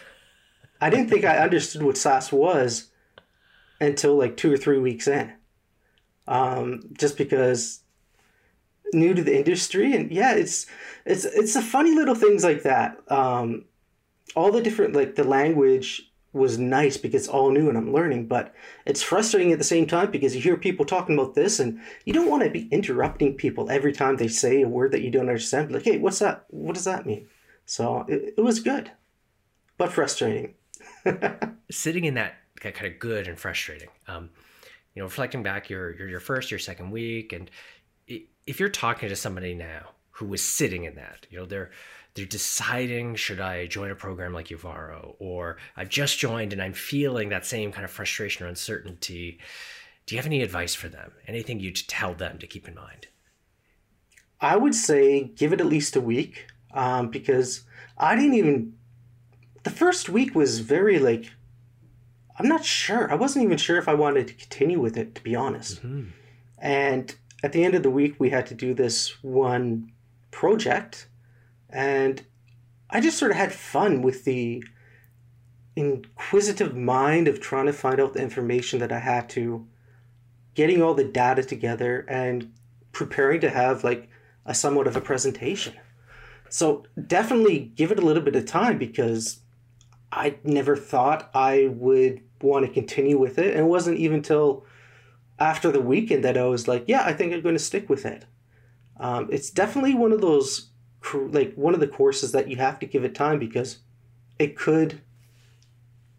I 0.82 0.90
didn't 0.90 1.10
think 1.10 1.26
I 1.26 1.38
understood 1.38 1.84
what 1.84 1.98
SaaS 1.98 2.32
was 2.32 2.92
until 3.82 4.16
like 4.18 4.38
two 4.38 4.52
or 4.54 4.58
three 4.58 4.80
weeks 4.80 5.08
in. 5.08 5.34
um, 6.28 6.82
just 6.98 7.18
because 7.18 7.82
new 8.94 9.14
to 9.14 9.24
the 9.24 9.38
industry 9.38 9.94
and 9.96 10.12
yeah 10.12 10.34
it's 10.34 10.66
it's 11.06 11.26
it's 11.26 11.54
the 11.54 11.62
funny 11.62 11.94
little 11.94 12.16
things 12.16 12.44
like 12.44 12.64
that 12.64 12.98
um, 13.12 13.66
all 14.36 14.52
the 14.52 14.62
different 14.62 14.94
like 14.96 15.16
the 15.16 15.24
language 15.24 16.12
was 16.34 16.60
nice 16.60 16.98
because 16.98 17.24
it's 17.24 17.30
all 17.30 17.52
new 17.52 17.70
and 17.70 17.78
I'm 17.78 17.92
learning, 17.92 18.28
but 18.28 18.54
it's 18.86 19.02
frustrating 19.02 19.52
at 19.52 19.58
the 19.58 19.64
same 19.64 19.88
time 19.88 20.12
because 20.12 20.36
you 20.36 20.42
hear 20.42 20.58
people 20.58 20.86
talking 20.86 21.16
about 21.18 21.34
this 21.34 21.60
and 21.60 21.80
you 22.06 22.14
don't 22.14 22.30
want 22.30 22.44
to 22.44 22.52
be 22.52 22.68
interrupting 22.72 23.34
people 23.36 23.72
every 23.72 23.92
time 23.94 24.18
they 24.18 24.28
say 24.28 24.62
a 24.62 24.68
word 24.68 24.92
that 24.92 25.02
you 25.02 25.10
don't 25.10 25.28
understand. 25.30 25.72
Like, 25.72 25.84
hey, 25.84 25.98
what's 25.98 26.20
that? 26.20 26.46
What 26.50 26.76
does 26.76 26.84
that 26.86 27.08
mean? 27.08 27.28
So 27.70 28.04
it, 28.08 28.34
it 28.36 28.42
was 28.42 28.60
good, 28.62 28.90
but 29.78 29.94
frustrating. 29.94 30.56
Sitting 31.72 32.06
in 32.06 32.16
that 32.16 32.34
kind 32.60 32.88
of 32.88 32.98
good 32.98 33.28
and 33.28 33.38
frustrating. 33.38 33.90
Um, 34.08 34.32
you 34.96 35.02
know, 35.02 35.06
reflecting 35.06 35.44
back 35.44 35.70
your, 35.70 35.96
your 35.96 36.10
your 36.10 36.20
first, 36.20 36.50
your 36.50 36.60
second 36.60 36.90
week, 36.90 37.32
and 37.32 37.52
if 38.48 38.60
you're 38.60 38.70
talking 38.70 39.08
to 39.10 39.16
somebody 39.16 39.54
now 39.54 39.90
who 40.10 40.26
was 40.26 40.44
sitting 40.44 40.86
in 40.86 40.96
that, 40.96 41.28
you 41.30 41.38
know, 41.38 41.46
they're 41.46 41.70
they're 42.16 42.26
deciding 42.26 43.14
should 43.14 43.40
I 43.40 43.68
join 43.68 43.92
a 43.92 43.96
program 43.96 44.34
like 44.34 44.48
Uvaro 44.48 45.14
or 45.20 45.58
I've 45.78 45.90
just 45.90 46.18
joined 46.18 46.54
and 46.54 46.64
I'm 46.64 46.74
feeling 46.74 47.30
that 47.30 47.46
same 47.46 47.72
kind 47.72 47.86
of 47.86 47.92
frustration 47.92 48.48
or 48.48 48.50
uncertainty. 48.50 49.40
Do 50.08 50.16
you 50.16 50.20
have 50.20 50.26
any 50.26 50.42
advice 50.42 50.74
for 50.74 50.90
them? 50.90 51.12
Anything 51.28 51.60
you'd 51.60 51.88
tell 51.88 52.16
them 52.16 52.40
to 52.40 52.48
keep 52.48 52.68
in 52.68 52.74
mind? 52.74 53.10
I 54.42 54.58
would 54.58 54.74
say 54.74 55.26
give 55.26 55.54
it 55.54 55.62
at 55.62 55.68
least 55.68 55.96
a 55.96 56.02
week 56.02 56.48
um, 56.74 57.10
because 57.10 57.64
I 57.98 58.16
didn't 58.16 58.36
even. 58.36 58.74
The 59.64 59.70
first 59.70 60.10
week 60.10 60.36
was 60.36 60.60
very 60.60 61.00
like. 61.00 61.32
I'm 62.38 62.48
not 62.48 62.64
sure. 62.64 63.12
I 63.12 63.16
wasn't 63.16 63.44
even 63.44 63.58
sure 63.58 63.78
if 63.78 63.90
I 63.90 63.94
wanted 63.94 64.30
to 64.30 64.34
continue 64.34 64.80
with 64.80 64.96
it, 64.96 65.14
to 65.16 65.24
be 65.24 65.36
honest. 65.36 65.84
Mm-hmm. 65.84 66.12
And 66.58 67.14
at 67.44 67.52
the 67.52 67.66
end 67.66 67.76
of 67.76 67.84
the 67.84 67.90
week, 67.90 68.16
we 68.18 68.30
had 68.30 68.46
to 68.48 68.56
do 68.56 68.74
this 68.74 69.22
one 69.22 69.92
project 70.32 71.10
and 71.70 72.24
I 72.90 73.00
just 73.00 73.18
sort 73.18 73.32
of 73.32 73.38
had 73.38 73.54
fun 73.54 74.02
with 74.02 74.26
the 74.26 74.64
inquisitive 75.76 76.76
mind 76.76 77.28
of 77.28 77.40
trying 77.40 77.68
to 77.68 77.74
find 77.74 78.00
out 78.00 78.14
the 78.14 78.22
information 78.22 78.80
that 78.80 78.92
I 78.92 79.00
had 79.00 79.30
to, 79.30 79.68
getting 80.56 80.82
all 80.82 80.96
the 80.96 81.04
data 81.04 81.44
together 81.44 82.06
and 82.10 82.52
preparing 82.92 83.40
to 83.42 83.50
have 83.50 83.84
like 83.84 84.10
a 84.46 84.56
somewhat 84.56 84.88
of 84.88 84.96
a 84.96 85.02
presentation. 85.02 85.76
So 86.50 86.86
definitely 87.08 87.72
give 87.76 87.92
it 87.92 88.00
a 88.00 88.06
little 88.06 88.24
bit 88.24 88.36
of 88.36 88.46
time 88.46 88.78
because 88.78 89.40
I 90.12 90.38
never 90.44 90.76
thought 90.76 91.30
I 91.34 91.68
would 91.72 92.22
want 92.42 92.66
to 92.66 92.72
continue 92.72 93.18
with 93.20 93.38
it. 93.38 93.52
And 93.52 93.66
it 93.66 93.70
wasn't 93.70 94.00
even 94.00 94.22
till 94.22 94.66
after 95.38 95.72
the 95.72 95.82
weekend 95.82 96.24
that 96.24 96.38
I 96.38 96.46
was 96.46 96.68
like, 96.68 96.86
yeah, 96.88 97.04
I 97.06 97.14
think 97.14 97.34
I'm 97.34 97.42
going 97.42 97.56
to 97.56 97.60
stick 97.60 97.90
with 97.90 98.06
it. 98.06 98.26
Um, 99.00 99.30
it's 99.32 99.50
definitely 99.50 99.94
one 99.94 100.12
of 100.12 100.22
those 100.22 100.70
like 101.14 101.54
one 101.56 101.74
of 101.74 101.80
the 101.80 101.88
courses 101.88 102.34
that 102.34 102.50
you 102.50 102.58
have 102.58 102.78
to 102.80 102.86
give 102.86 103.06
it 103.06 103.16
time 103.16 103.40
because 103.40 103.78
it 104.38 104.58
could 104.58 105.02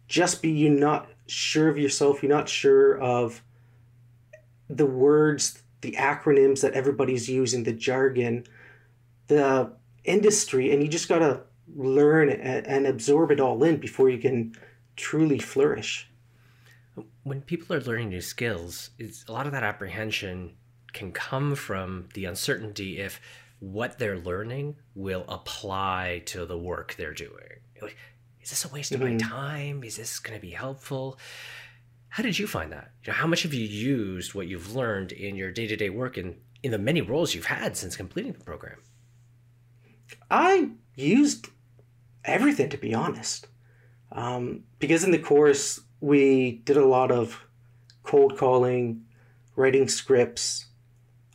just 0.07 0.41
be 0.41 0.49
you're 0.49 0.71
not 0.71 1.07
sure 1.27 1.69
of 1.69 1.77
yourself, 1.77 2.23
you're 2.23 2.31
not 2.31 2.49
sure 2.49 2.99
of 2.99 3.43
the 4.69 4.85
words, 4.85 5.61
the 5.81 5.91
acronyms 5.93 6.61
that 6.61 6.73
everybody's 6.73 7.29
using, 7.29 7.63
the 7.63 7.73
jargon, 7.73 8.43
the 9.27 9.71
industry, 10.03 10.71
and 10.71 10.81
you 10.81 10.89
just 10.89 11.09
gotta 11.09 11.43
learn 11.75 12.29
and 12.29 12.85
absorb 12.87 13.31
it 13.31 13.39
all 13.39 13.63
in 13.63 13.77
before 13.77 14.09
you 14.09 14.17
can 14.17 14.53
truly 14.95 15.39
flourish. 15.39 16.09
When 17.23 17.41
people 17.41 17.75
are 17.75 17.81
learning 17.81 18.09
new 18.09 18.21
skills, 18.21 18.89
it's 18.97 19.23
a 19.27 19.31
lot 19.31 19.45
of 19.45 19.51
that 19.53 19.63
apprehension 19.63 20.55
can 20.93 21.11
come 21.11 21.55
from 21.55 22.09
the 22.13 22.25
uncertainty 22.25 22.99
if 22.99 23.21
what 23.59 23.99
they're 23.99 24.19
learning 24.19 24.75
will 24.95 25.23
apply 25.29 26.23
to 26.25 26.45
the 26.45 26.57
work 26.57 26.95
they're 26.97 27.13
doing. 27.13 27.61
Like, 27.81 27.95
is 28.41 28.49
this 28.49 28.65
a 28.65 28.69
waste 28.69 28.91
mm-hmm. 28.91 29.01
of 29.03 29.09
my 29.09 29.15
mm-hmm. 29.15 29.29
time? 29.29 29.83
Is 29.83 29.97
this 29.97 30.19
going 30.19 30.37
to 30.37 30.41
be 30.41 30.51
helpful? 30.51 31.19
How 32.09 32.23
did 32.23 32.37
you 32.37 32.47
find 32.47 32.71
that? 32.71 32.91
You 33.03 33.11
know, 33.11 33.17
how 33.17 33.27
much 33.27 33.43
have 33.43 33.53
you 33.53 33.65
used 33.65 34.33
what 34.33 34.47
you've 34.47 34.75
learned 34.75 35.11
in 35.11 35.35
your 35.35 35.51
day 35.51 35.67
to 35.67 35.75
day 35.75 35.89
work 35.89 36.17
and 36.17 36.35
in 36.63 36.71
the 36.71 36.77
many 36.77 37.01
roles 37.01 37.33
you've 37.33 37.45
had 37.45 37.77
since 37.77 37.95
completing 37.95 38.33
the 38.33 38.43
program? 38.43 38.79
I 40.29 40.69
used 40.95 41.47
everything, 42.25 42.69
to 42.69 42.77
be 42.77 42.93
honest. 42.93 43.47
Um, 44.11 44.63
because 44.79 45.03
in 45.03 45.11
the 45.11 45.19
course, 45.19 45.79
we 45.99 46.61
did 46.65 46.77
a 46.77 46.85
lot 46.85 47.11
of 47.11 47.45
cold 48.03 48.37
calling, 48.37 49.05
writing 49.55 49.87
scripts, 49.87 50.65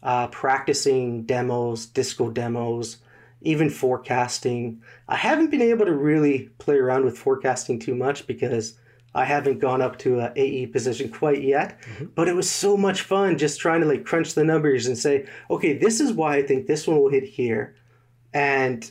uh, 0.03 0.27
practicing 0.29 1.23
demos, 1.23 1.87
disco 1.87 2.31
demos, 2.31 2.99
even 3.41 3.71
forecasting. 3.71 4.83
I 5.09 5.17
haven't 5.17 5.51
been 5.51 5.63
able 5.63 5.87
to 5.87 5.93
really 5.93 6.51
play 6.59 6.77
around 6.77 7.05
with 7.05 7.19
forecasting 7.19 7.79
too 7.79 7.95
much 7.95 8.27
because 8.27 8.79
I 9.15 9.25
haven't 9.25 9.61
gone 9.61 9.81
up 9.81 9.99
to 10.01 10.21
a 10.21 10.33
AE 10.37 10.67
position 10.67 11.09
quite 11.09 11.43
yet. 11.43 11.81
Mm-hmm. 11.81 12.05
But 12.15 12.29
it 12.29 12.37
was 12.37 12.51
so 12.51 12.77
much 12.77 13.03
fun 13.03 13.39
just 13.39 13.61
trying 13.61 13.81
to 13.81 13.87
like 13.87 14.05
crunch 14.05 14.35
the 14.35 14.45
numbers 14.45 14.87
and 14.87 14.99
say, 14.99 15.27
okay, 15.51 15.77
this 15.77 16.01
is 16.01 16.13
why 16.13 16.37
I 16.37 16.43
think 16.43 16.67
this 16.67 16.87
one 16.87 16.99
will 16.99 17.11
hit 17.11 17.25
here, 17.25 17.75
and 18.33 18.91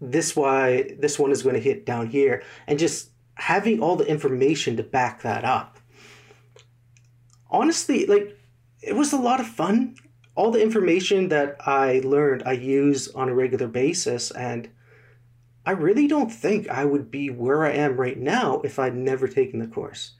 this 0.00 0.34
why 0.34 0.94
this 0.98 1.18
one 1.18 1.30
is 1.30 1.42
going 1.42 1.54
to 1.54 1.60
hit 1.60 1.84
down 1.86 2.08
here, 2.08 2.42
and 2.66 2.78
just 2.78 3.10
having 3.34 3.80
all 3.80 3.96
the 3.96 4.06
information 4.06 4.76
to 4.76 4.82
back 4.82 5.22
that 5.22 5.44
up. 5.44 5.78
Honestly, 7.50 8.06
like 8.06 8.36
it 8.82 8.94
was 8.94 9.12
a 9.12 9.18
lot 9.18 9.40
of 9.40 9.46
fun 9.46 9.94
all 10.40 10.50
the 10.50 10.62
information 10.62 11.28
that 11.28 11.56
I 11.66 12.00
learned, 12.02 12.44
I 12.46 12.52
use 12.52 13.08
on 13.08 13.28
a 13.28 13.34
regular 13.34 13.66
basis. 13.66 14.30
And 14.30 14.70
I 15.66 15.72
really 15.72 16.06
don't 16.06 16.32
think 16.32 16.68
I 16.68 16.86
would 16.86 17.10
be 17.10 17.28
where 17.28 17.66
I 17.66 17.72
am 17.72 17.96
right 17.96 18.18
now 18.18 18.62
if 18.64 18.78
I'd 18.78 18.96
never 18.96 19.28
taken 19.28 19.58
the 19.58 19.66
course. 19.66 20.12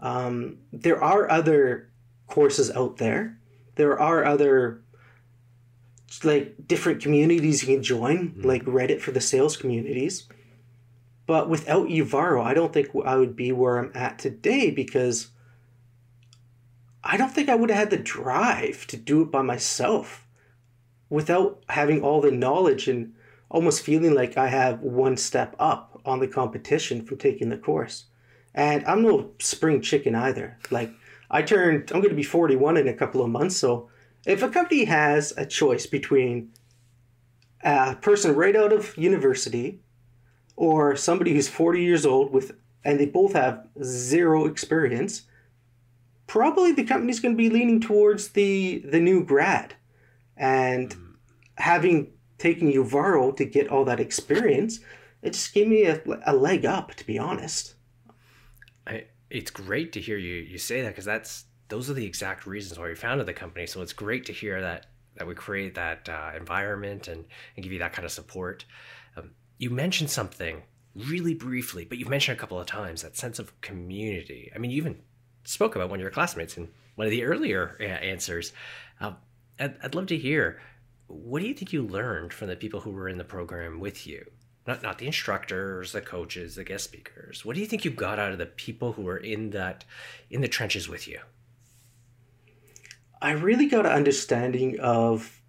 Um, 0.00 0.58
there 0.72 1.02
are 1.02 1.30
other 1.30 1.90
courses 2.26 2.70
out 2.72 2.96
there. 2.96 3.38
There 3.76 4.00
are 4.00 4.24
other 4.24 4.82
like 6.22 6.66
different 6.66 7.02
communities 7.02 7.62
you 7.62 7.74
can 7.74 7.82
join, 7.82 8.28
mm-hmm. 8.28 8.46
like 8.46 8.64
Reddit 8.64 9.00
for 9.00 9.12
the 9.12 9.20
sales 9.20 9.56
communities. 9.56 10.28
But 11.26 11.48
without 11.48 11.88
Uvaro, 11.88 12.44
I 12.44 12.54
don't 12.54 12.72
think 12.72 12.88
I 13.04 13.16
would 13.16 13.34
be 13.34 13.50
where 13.50 13.78
I'm 13.78 13.90
at 13.94 14.18
today 14.18 14.70
because 14.70 15.28
I 17.02 17.16
don't 17.16 17.32
think 17.32 17.48
I 17.48 17.54
would 17.54 17.70
have 17.70 17.78
had 17.78 17.90
the 17.90 17.96
drive 17.96 18.86
to 18.88 18.96
do 18.96 19.22
it 19.22 19.30
by 19.30 19.42
myself 19.42 20.26
without 21.08 21.62
having 21.68 22.02
all 22.02 22.20
the 22.20 22.30
knowledge 22.30 22.88
and 22.88 23.14
almost 23.48 23.82
feeling 23.82 24.14
like 24.14 24.36
I 24.36 24.48
have 24.48 24.80
one 24.80 25.16
step 25.16 25.54
up 25.58 26.00
on 26.04 26.20
the 26.20 26.28
competition 26.28 27.04
from 27.04 27.18
taking 27.18 27.48
the 27.48 27.56
course. 27.56 28.06
And 28.54 28.84
I'm 28.86 29.02
no 29.02 29.30
spring 29.38 29.82
chicken 29.82 30.14
either. 30.14 30.58
Like 30.70 30.90
I 31.30 31.42
turned 31.42 31.90
I'm 31.92 32.00
going 32.00 32.10
to 32.10 32.16
be 32.16 32.22
41 32.22 32.76
in 32.76 32.88
a 32.88 32.94
couple 32.94 33.22
of 33.22 33.30
months, 33.30 33.56
so 33.56 33.90
if 34.26 34.42
a 34.42 34.48
company 34.48 34.84
has 34.84 35.32
a 35.36 35.46
choice 35.46 35.86
between 35.86 36.52
a 37.62 37.96
person 37.96 38.34
right 38.34 38.54
out 38.56 38.72
of 38.72 38.96
university 38.98 39.80
or 40.56 40.96
somebody 40.96 41.32
who's 41.32 41.48
40 41.48 41.82
years 41.82 42.04
old 42.04 42.32
with 42.32 42.52
and 42.84 43.00
they 43.00 43.06
both 43.06 43.32
have 43.32 43.66
zero 43.82 44.46
experience, 44.46 45.22
probably 46.26 46.72
the 46.72 46.84
company's 46.84 47.20
going 47.20 47.34
to 47.34 47.38
be 47.38 47.50
leaning 47.50 47.80
towards 47.80 48.28
the 48.28 48.78
the 48.84 49.00
new 49.00 49.24
grad 49.24 49.74
and 50.36 50.90
mm. 50.90 51.14
having 51.56 52.12
taken 52.38 52.72
Uvaro 52.72 53.34
to 53.36 53.44
get 53.44 53.68
all 53.68 53.84
that 53.84 54.00
experience 54.00 54.80
it 55.22 55.32
just 55.32 55.54
gave 55.54 55.68
me 55.68 55.84
a, 55.84 56.02
a 56.26 56.34
leg 56.34 56.66
up 56.66 56.94
to 56.94 57.06
be 57.06 57.18
honest 57.18 57.74
I, 58.86 59.04
it's 59.30 59.50
great 59.50 59.92
to 59.92 60.00
hear 60.00 60.18
you 60.18 60.34
you 60.34 60.58
say 60.58 60.82
that 60.82 60.88
because 60.88 61.04
that's 61.04 61.44
those 61.68 61.90
are 61.90 61.94
the 61.94 62.06
exact 62.06 62.46
reasons 62.46 62.78
why 62.78 62.86
we 62.86 62.94
founded 62.94 63.26
the 63.26 63.32
company 63.32 63.66
so 63.66 63.82
it's 63.82 63.92
great 63.92 64.24
to 64.24 64.32
hear 64.32 64.60
that 64.60 64.86
that 65.16 65.26
we 65.26 65.34
create 65.34 65.74
that 65.74 66.08
uh, 66.10 66.32
environment 66.36 67.08
and, 67.08 67.24
and 67.56 67.62
give 67.62 67.72
you 67.72 67.78
that 67.78 67.92
kind 67.92 68.04
of 68.04 68.12
support 68.12 68.64
um, 69.16 69.30
you 69.58 69.70
mentioned 69.70 70.10
something 70.10 70.62
really 70.94 71.34
briefly 71.34 71.84
but 71.84 71.98
you've 71.98 72.08
mentioned 72.08 72.36
a 72.36 72.40
couple 72.40 72.58
of 72.58 72.66
times 72.66 73.02
that 73.02 73.16
sense 73.16 73.38
of 73.38 73.58
community 73.60 74.50
i 74.54 74.58
mean 74.58 74.70
you 74.70 74.76
even 74.76 74.98
spoke 75.44 75.76
about 75.76 75.88
one 75.88 75.98
of 75.98 76.02
your 76.02 76.10
classmates 76.10 76.56
in 76.56 76.68
one 76.96 77.06
of 77.06 77.10
the 77.10 77.24
earlier 77.24 77.76
uh, 77.80 77.84
answers. 77.84 78.52
Uh, 79.00 79.12
I'd, 79.58 79.76
I'd 79.82 79.94
love 79.94 80.06
to 80.08 80.18
hear 80.18 80.60
what 81.06 81.40
do 81.40 81.46
you 81.46 81.54
think 81.54 81.72
you 81.72 81.86
learned 81.86 82.32
from 82.32 82.48
the 82.48 82.56
people 82.56 82.80
who 82.80 82.90
were 82.90 83.08
in 83.08 83.16
the 83.16 83.24
program 83.24 83.78
with 83.78 84.08
you? 84.08 84.28
Not 84.66 84.82
not 84.82 84.98
the 84.98 85.06
instructors, 85.06 85.92
the 85.92 86.00
coaches, 86.00 86.56
the 86.56 86.64
guest 86.64 86.82
speakers. 86.82 87.44
What 87.44 87.54
do 87.54 87.60
you 87.60 87.66
think 87.66 87.84
you 87.84 87.92
got 87.92 88.18
out 88.18 88.32
of 88.32 88.38
the 88.38 88.46
people 88.46 88.92
who 88.92 89.02
were 89.02 89.16
in 89.16 89.50
that 89.50 89.84
in 90.30 90.40
the 90.40 90.48
trenches 90.48 90.88
with 90.88 91.06
you? 91.06 91.20
I 93.20 93.32
really 93.32 93.66
got 93.66 93.86
an 93.86 93.92
understanding 93.92 94.78
of 94.80 95.40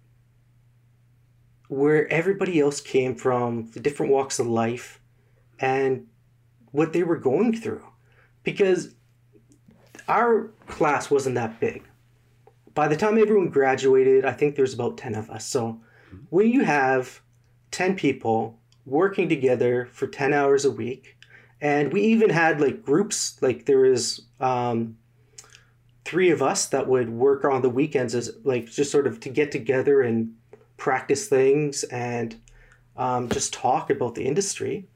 where 1.68 2.10
everybody 2.10 2.58
else 2.58 2.80
came 2.80 3.14
from, 3.14 3.70
the 3.72 3.80
different 3.80 4.12
walks 4.12 4.38
of 4.38 4.46
life, 4.46 5.00
and 5.58 6.06
what 6.72 6.92
they 6.92 7.02
were 7.02 7.16
going 7.18 7.54
through. 7.54 7.84
Because 8.42 8.94
our 10.08 10.50
class 10.66 11.10
wasn't 11.10 11.34
that 11.34 11.60
big. 11.60 11.84
by 12.74 12.86
the 12.86 12.96
time 12.96 13.18
everyone 13.18 13.48
graduated, 13.48 14.24
I 14.24 14.32
think 14.32 14.54
there's 14.54 14.72
about 14.72 14.96
10 14.96 15.16
of 15.16 15.28
us. 15.30 15.44
So 15.44 15.80
when 16.30 16.48
you 16.48 16.64
have 16.64 17.20
10 17.72 17.96
people 17.96 18.58
working 18.86 19.28
together 19.28 19.88
for 19.92 20.06
10 20.06 20.32
hours 20.32 20.64
a 20.64 20.70
week, 20.70 21.16
and 21.60 21.92
we 21.92 22.02
even 22.02 22.30
had 22.30 22.60
like 22.60 22.84
groups, 22.84 23.36
like 23.42 23.66
there 23.66 23.80
was 23.80 24.22
um, 24.38 24.96
three 26.08 26.30
of 26.30 26.40
us 26.40 26.64
that 26.64 26.88
would 26.88 27.10
work 27.10 27.44
on 27.44 27.60
the 27.60 27.68
weekends 27.68 28.14
as 28.14 28.30
like 28.42 28.64
just 28.64 28.90
sort 28.90 29.06
of 29.06 29.20
to 29.20 29.28
get 29.28 29.52
together 29.52 30.00
and 30.00 30.34
practice 30.78 31.28
things 31.28 31.84
and 31.84 32.40
um, 32.96 33.28
just 33.28 33.52
talk 33.52 33.90
about 33.90 34.14
the 34.14 34.24
industry. 34.24 34.88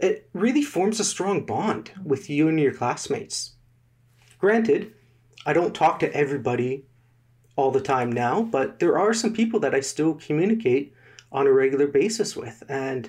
It 0.00 0.28
really 0.32 0.62
forms 0.62 0.98
a 0.98 1.04
strong 1.04 1.46
bond 1.46 1.92
with 2.04 2.28
you 2.28 2.48
and 2.48 2.58
your 2.58 2.74
classmates. 2.74 3.52
Granted, 4.40 4.92
I 5.46 5.52
don't 5.52 5.72
talk 5.72 6.00
to 6.00 6.12
everybody 6.12 6.84
all 7.54 7.70
the 7.70 7.80
time 7.80 8.10
now, 8.10 8.42
but 8.42 8.80
there 8.80 8.98
are 8.98 9.14
some 9.14 9.32
people 9.32 9.60
that 9.60 9.74
I 9.74 9.78
still 9.78 10.14
communicate 10.14 10.92
on 11.30 11.46
a 11.46 11.52
regular 11.52 11.86
basis 11.86 12.34
with. 12.34 12.64
And 12.68 13.08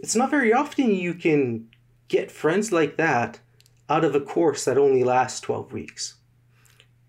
it's 0.00 0.14
not 0.14 0.30
very 0.30 0.52
often 0.52 0.90
you 0.90 1.14
can 1.14 1.70
get 2.08 2.30
friends 2.30 2.72
like 2.72 2.98
that 2.98 3.40
out 3.88 4.04
of 4.04 4.14
a 4.14 4.20
course 4.20 4.64
that 4.64 4.78
only 4.78 5.04
lasts 5.04 5.40
12 5.40 5.72
weeks. 5.72 6.14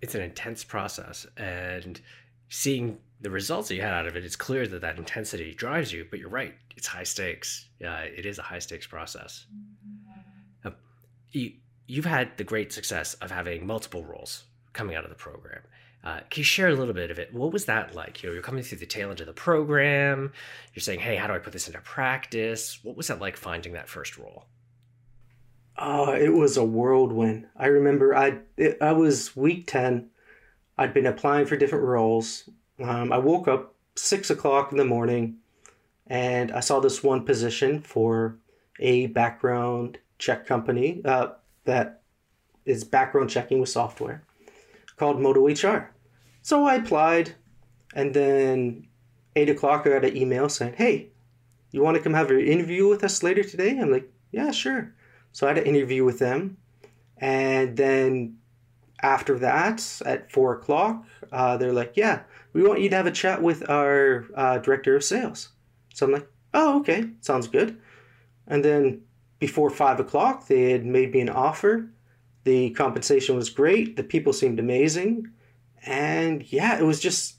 It's 0.02 0.16
an 0.16 0.22
intense 0.22 0.64
process. 0.64 1.26
And 1.38 2.00
seeing 2.50 2.98
the 3.22 3.30
results 3.30 3.70
that 3.70 3.76
you 3.76 3.82
had 3.82 3.94
out 3.94 4.08
of 4.08 4.16
it, 4.16 4.26
it's 4.26 4.36
clear 4.36 4.68
that 4.68 4.82
that 4.82 4.98
intensity 4.98 5.54
drives 5.54 5.92
you. 5.92 6.06
But 6.10 6.20
you're 6.20 6.30
right, 6.30 6.54
it's 6.76 6.88
high 6.88 7.04
stakes. 7.04 7.70
Yeah, 7.80 8.00
it 8.02 8.26
is 8.26 8.40
a 8.40 8.44
high 8.44 8.60
stakes 8.60 8.88
process. 8.88 9.46
You, 11.32 11.52
you've 11.88 12.06
had 12.06 12.38
the 12.38 12.46
great 12.46 12.72
success 12.72 13.16
of 13.16 13.30
having 13.30 13.68
multiple 13.68 14.06
roles 14.06 14.46
coming 14.72 14.96
out 14.96 15.04
of 15.04 15.10
the 15.10 15.18
program. 15.18 15.62
Uh, 16.04 16.20
can 16.30 16.42
you 16.42 16.44
share 16.44 16.70
a 16.70 16.76
little 16.76 16.94
bit 16.94 17.10
of 17.10 17.18
it? 17.18 17.34
What 17.34 17.52
was 17.52 17.66
that 17.66 17.96
like? 17.96 18.22
You 18.22 18.30
know, 18.30 18.34
you're 18.34 18.44
coming 18.44 18.64
through 18.64 18.78
the 18.78 18.86
tail 18.86 19.10
end 19.10 19.22
of 19.22 19.26
the 19.26 19.34
program. 19.34 20.32
You're 20.74 20.82
saying, 20.82 21.00
"Hey, 21.00 21.16
how 21.16 21.26
do 21.26 21.34
I 21.34 21.40
put 21.40 21.52
this 21.52 21.68
into 21.68 21.82
practice?" 21.82 22.80
What 22.84 22.96
was 22.96 23.08
that 23.08 23.20
like 23.20 23.36
finding 23.36 23.74
that 23.74 23.90
first 23.90 24.18
role? 24.18 24.46
Oh, 25.78 26.14
it 26.14 26.30
was 26.30 26.56
a 26.56 26.64
whirlwind. 26.64 27.48
I 27.58 27.68
remember 27.68 28.16
I 28.16 28.40
it, 28.58 28.78
I 28.82 28.94
was 28.94 29.36
week 29.36 29.68
ten. 29.68 30.10
I'd 30.78 30.94
been 30.94 31.06
applying 31.06 31.46
for 31.46 31.58
different 31.58 31.86
roles. 31.86 32.50
Um, 32.82 33.12
I 33.12 33.18
woke 33.18 33.48
up 33.48 33.76
six 33.96 34.30
o'clock 34.30 34.72
in 34.72 34.78
the 34.78 34.86
morning, 34.86 35.38
and 36.08 36.52
I 36.52 36.62
saw 36.62 36.80
this 36.80 37.04
one 37.04 37.26
position 37.26 37.82
for 37.82 38.38
a 38.80 39.08
background 39.08 39.98
check 40.18 40.46
company 40.46 41.02
uh, 41.04 41.30
that 41.66 42.02
is 42.66 42.84
background 42.84 43.30
checking 43.30 43.60
with 43.60 43.70
software 43.70 44.24
called 44.98 45.20
Moto 45.20 45.46
HR. 45.48 45.92
So 46.42 46.66
I 46.66 46.76
applied, 46.76 47.36
and 47.94 48.14
then 48.14 48.88
eight 49.36 49.50
o'clock 49.50 49.86
I 49.86 49.90
got 49.90 50.06
an 50.06 50.16
email 50.16 50.48
saying, 50.48 50.76
"Hey, 50.78 51.10
you 51.72 51.82
want 51.82 51.98
to 51.98 52.04
come 52.04 52.14
have 52.14 52.32
an 52.32 52.40
interview 52.40 52.88
with 52.88 53.04
us 53.04 53.24
later 53.24 53.44
today?" 53.44 53.78
I'm 53.78 53.92
like, 53.92 54.10
"Yeah, 54.32 54.52
sure." 54.52 54.95
So 55.36 55.46
I 55.46 55.50
had 55.50 55.58
an 55.58 55.66
interview 55.66 56.06
with 56.06 56.20
them, 56.20 56.58
and 57.18 57.76
then 57.76 58.38
after 59.02 59.38
that, 59.40 60.02
at 60.06 60.32
four 60.32 60.54
o'clock, 60.56 61.04
uh, 61.32 61.58
they're 61.58 61.74
like, 61.74 61.98
"Yeah, 61.98 62.22
we 62.54 62.64
want 62.64 62.80
you 62.80 62.90
to 62.90 62.96
have 62.96 63.06
a 63.06 63.12
chat 63.12 63.42
with 63.42 63.70
our 63.70 64.26
uh, 64.34 64.60
director 64.60 64.96
of 64.96 65.04
sales." 65.04 65.50
So 65.94 66.06
I'm 66.06 66.14
like, 66.14 66.28
"Oh, 66.54 66.80
okay, 66.80 67.10
sounds 67.20 67.48
good." 67.48 67.78
And 68.48 68.64
then 68.64 69.02
before 69.40 69.70
five 69.70 70.00
o'clock, 70.00 70.48
they 70.48 70.72
had 70.72 70.86
made 70.86 71.12
me 71.12 71.20
an 71.20 71.30
offer. 71.30 71.90
The 72.46 72.70
compensation 72.70 73.36
was 73.36 73.50
great. 73.50 73.98
The 73.98 74.04
people 74.04 74.32
seemed 74.32 74.60
amazing 74.60 75.32
and 75.86 76.52
yeah, 76.52 76.78
it 76.78 76.84
was 76.84 77.00
just 77.00 77.36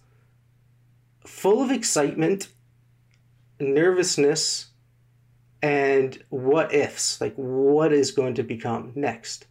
full 1.27 1.63
of 1.63 1.71
excitement, 1.71 2.49
nervousness, 3.59 4.67
and 5.63 6.23
what 6.29 6.75
ifs. 6.75 7.21
Like, 7.21 7.35
what 7.37 7.93
is 7.93 8.11
going 8.11 8.35
to 8.35 8.43
become 8.43 8.93
next? 8.95 9.47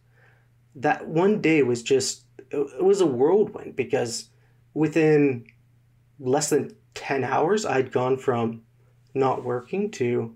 That 0.74 1.06
one 1.06 1.40
day 1.40 1.62
was 1.62 1.82
just, 1.82 2.24
it 2.50 2.82
was 2.82 3.00
a 3.00 3.06
whirlwind 3.06 3.76
because 3.76 4.28
within 4.74 5.46
less 6.18 6.50
than 6.50 6.76
10 6.94 7.24
hours, 7.24 7.64
I'd 7.64 7.92
gone 7.92 8.18
from 8.18 8.62
not 9.14 9.44
working 9.44 9.90
to 9.92 10.34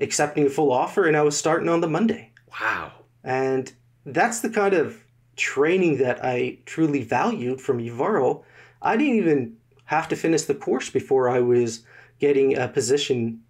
accepting 0.00 0.46
a 0.46 0.50
full 0.50 0.72
offer, 0.72 1.06
and 1.06 1.16
I 1.16 1.22
was 1.22 1.36
starting 1.36 1.68
on 1.68 1.80
the 1.80 1.88
Monday. 1.88 2.32
Wow. 2.60 2.92
And 3.24 3.72
that's 4.04 4.40
the 4.40 4.50
kind 4.50 4.74
of 4.74 5.02
training 5.36 5.98
that 5.98 6.24
I 6.24 6.58
truly 6.64 7.02
valued 7.02 7.60
from 7.60 7.78
Uvaro, 7.78 8.42
I 8.82 8.96
didn't 8.96 9.16
even 9.16 9.56
have 9.84 10.08
to 10.08 10.16
finish 10.16 10.42
the 10.42 10.54
course 10.54 10.90
before 10.90 11.28
I 11.28 11.40
was 11.40 11.84
getting 12.18 12.56
a 12.56 12.68
position 12.68 13.42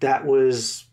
that 0.00 0.24
was, 0.24 0.86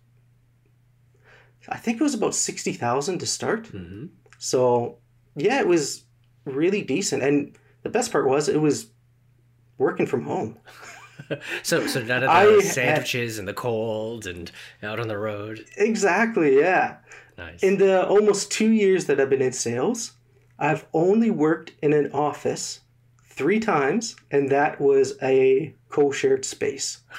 I 1.69 1.77
think 1.77 1.99
it 1.99 2.03
was 2.03 2.13
about 2.13 2.35
60,000 2.35 3.19
to 3.19 3.25
start. 3.25 3.65
Mm-hmm. 3.65 4.07
So, 4.37 4.97
yeah, 5.35 5.59
it 5.59 5.67
was 5.67 6.03
really 6.45 6.81
decent. 6.81 7.23
And 7.23 7.57
the 7.83 7.89
best 7.89 8.11
part 8.11 8.27
was 8.27 8.49
it 8.49 8.61
was 8.61 8.87
working 9.77 10.05
from 10.05 10.25
home. 10.25 10.57
so, 11.63 11.87
so 11.87 12.01
none 12.01 12.23
of 12.23 12.29
the 12.29 12.31
I 12.31 12.59
sandwiches 12.59 13.35
had, 13.35 13.41
and 13.41 13.47
the 13.47 13.53
cold 13.53 14.27
and 14.27 14.51
out 14.83 14.99
on 14.99 15.07
the 15.07 15.17
road. 15.17 15.65
Exactly, 15.77 16.57
yeah. 16.57 16.97
Nice. 17.37 17.63
In 17.63 17.77
the 17.77 18.07
almost 18.07 18.51
two 18.51 18.69
years 18.69 19.05
that 19.05 19.19
I've 19.19 19.29
been 19.29 19.41
in 19.41 19.51
sales, 19.51 20.13
I've 20.57 20.85
only 20.93 21.31
worked 21.31 21.73
in 21.81 21.93
an 21.93 22.11
office 22.13 22.81
three 23.25 23.59
times, 23.59 24.15
and 24.31 24.49
that 24.49 24.79
was 24.79 25.17
a 25.21 25.75
co 25.89 26.11
shared 26.11 26.45
space. 26.45 26.99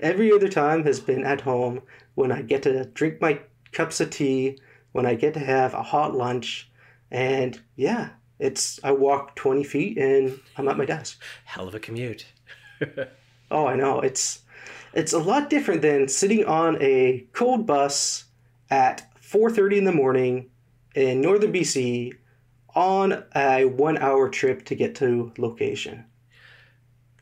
Every 0.00 0.32
other 0.32 0.48
time 0.48 0.84
has 0.84 1.00
been 1.00 1.24
at 1.24 1.42
home 1.42 1.82
when 2.14 2.32
I 2.32 2.42
get 2.42 2.62
to 2.64 2.84
drink 2.86 3.20
my 3.20 3.40
cups 3.72 4.00
of 4.00 4.10
tea, 4.10 4.58
when 4.92 5.06
I 5.06 5.14
get 5.14 5.34
to 5.34 5.40
have 5.40 5.74
a 5.74 5.82
hot 5.82 6.14
lunch, 6.14 6.70
and 7.10 7.60
yeah, 7.76 8.10
it's 8.38 8.80
I 8.82 8.92
walk 8.92 9.36
20 9.36 9.64
feet 9.64 9.98
and 9.98 10.40
I'm 10.56 10.68
at 10.68 10.78
my 10.78 10.84
desk. 10.84 11.20
Hell 11.44 11.68
of 11.68 11.74
a 11.74 11.80
commute. 11.80 12.26
oh, 13.50 13.66
I 13.66 13.76
know. 13.76 14.00
It's 14.00 14.42
it's 14.92 15.12
a 15.12 15.18
lot 15.18 15.50
different 15.50 15.82
than 15.82 16.08
sitting 16.08 16.44
on 16.44 16.80
a 16.80 17.26
cold 17.32 17.66
bus 17.66 18.24
at 18.70 19.06
4:30 19.20 19.78
in 19.78 19.84
the 19.84 19.92
morning 19.92 20.50
in 20.94 21.20
northern 21.20 21.52
BC 21.52 22.14
on 22.74 23.12
a 23.34 23.64
1-hour 23.64 24.28
trip 24.28 24.64
to 24.64 24.74
get 24.74 24.94
to 24.96 25.32
location. 25.38 26.04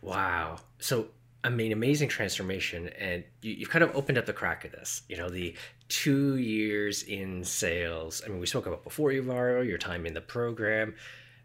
Wow. 0.02 0.58
So 0.78 1.08
I 1.44 1.50
mean, 1.50 1.70
amazing 1.70 2.08
transformation, 2.08 2.88
and 2.98 3.22
you, 3.42 3.60
have 3.60 3.70
kind 3.70 3.84
of 3.84 3.94
opened 3.94 4.18
up 4.18 4.26
the 4.26 4.32
crack 4.32 4.64
of 4.64 4.72
this. 4.72 5.02
You 5.08 5.16
know, 5.16 5.30
the 5.30 5.54
two 5.88 6.36
years 6.36 7.04
in 7.04 7.44
sales. 7.44 8.22
I 8.24 8.28
mean, 8.28 8.40
we 8.40 8.46
spoke 8.46 8.66
about 8.66 8.82
before 8.82 9.10
Uvaro, 9.10 9.66
your 9.66 9.78
time 9.78 10.04
in 10.04 10.14
the 10.14 10.20
program, 10.20 10.94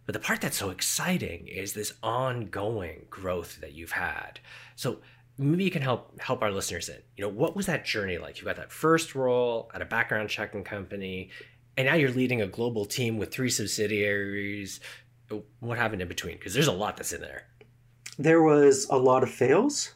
but 0.05 0.13
the 0.13 0.19
part 0.19 0.41
that's 0.41 0.57
so 0.57 0.71
exciting 0.71 1.47
is 1.47 1.73
this 1.73 1.93
ongoing 2.01 3.05
growth 3.09 3.61
that 3.61 3.73
you've 3.73 3.91
had. 3.91 4.39
So 4.75 4.99
maybe 5.37 5.63
you 5.63 5.71
can 5.71 5.81
help 5.81 6.19
help 6.19 6.41
our 6.41 6.51
listeners 6.51 6.89
in. 6.89 6.97
You 7.15 7.25
know, 7.25 7.29
what 7.29 7.55
was 7.55 7.67
that 7.67 7.85
journey 7.85 8.17
like? 8.17 8.39
You 8.39 8.45
got 8.45 8.55
that 8.57 8.71
first 8.71 9.15
role 9.15 9.69
at 9.73 9.81
a 9.81 9.85
background 9.85 10.29
checking 10.29 10.63
company, 10.63 11.29
and 11.77 11.87
now 11.87 11.95
you're 11.95 12.11
leading 12.11 12.41
a 12.41 12.47
global 12.47 12.85
team 12.85 13.17
with 13.17 13.31
three 13.31 13.49
subsidiaries. 13.49 14.79
What 15.59 15.77
happened 15.77 16.01
in 16.01 16.07
between? 16.07 16.37
Because 16.37 16.53
there's 16.53 16.67
a 16.67 16.73
lot 16.73 16.97
that's 16.97 17.13
in 17.13 17.21
there. 17.21 17.45
There 18.17 18.41
was 18.41 18.87
a 18.89 18.97
lot 18.97 19.23
of 19.23 19.29
fails. 19.29 19.93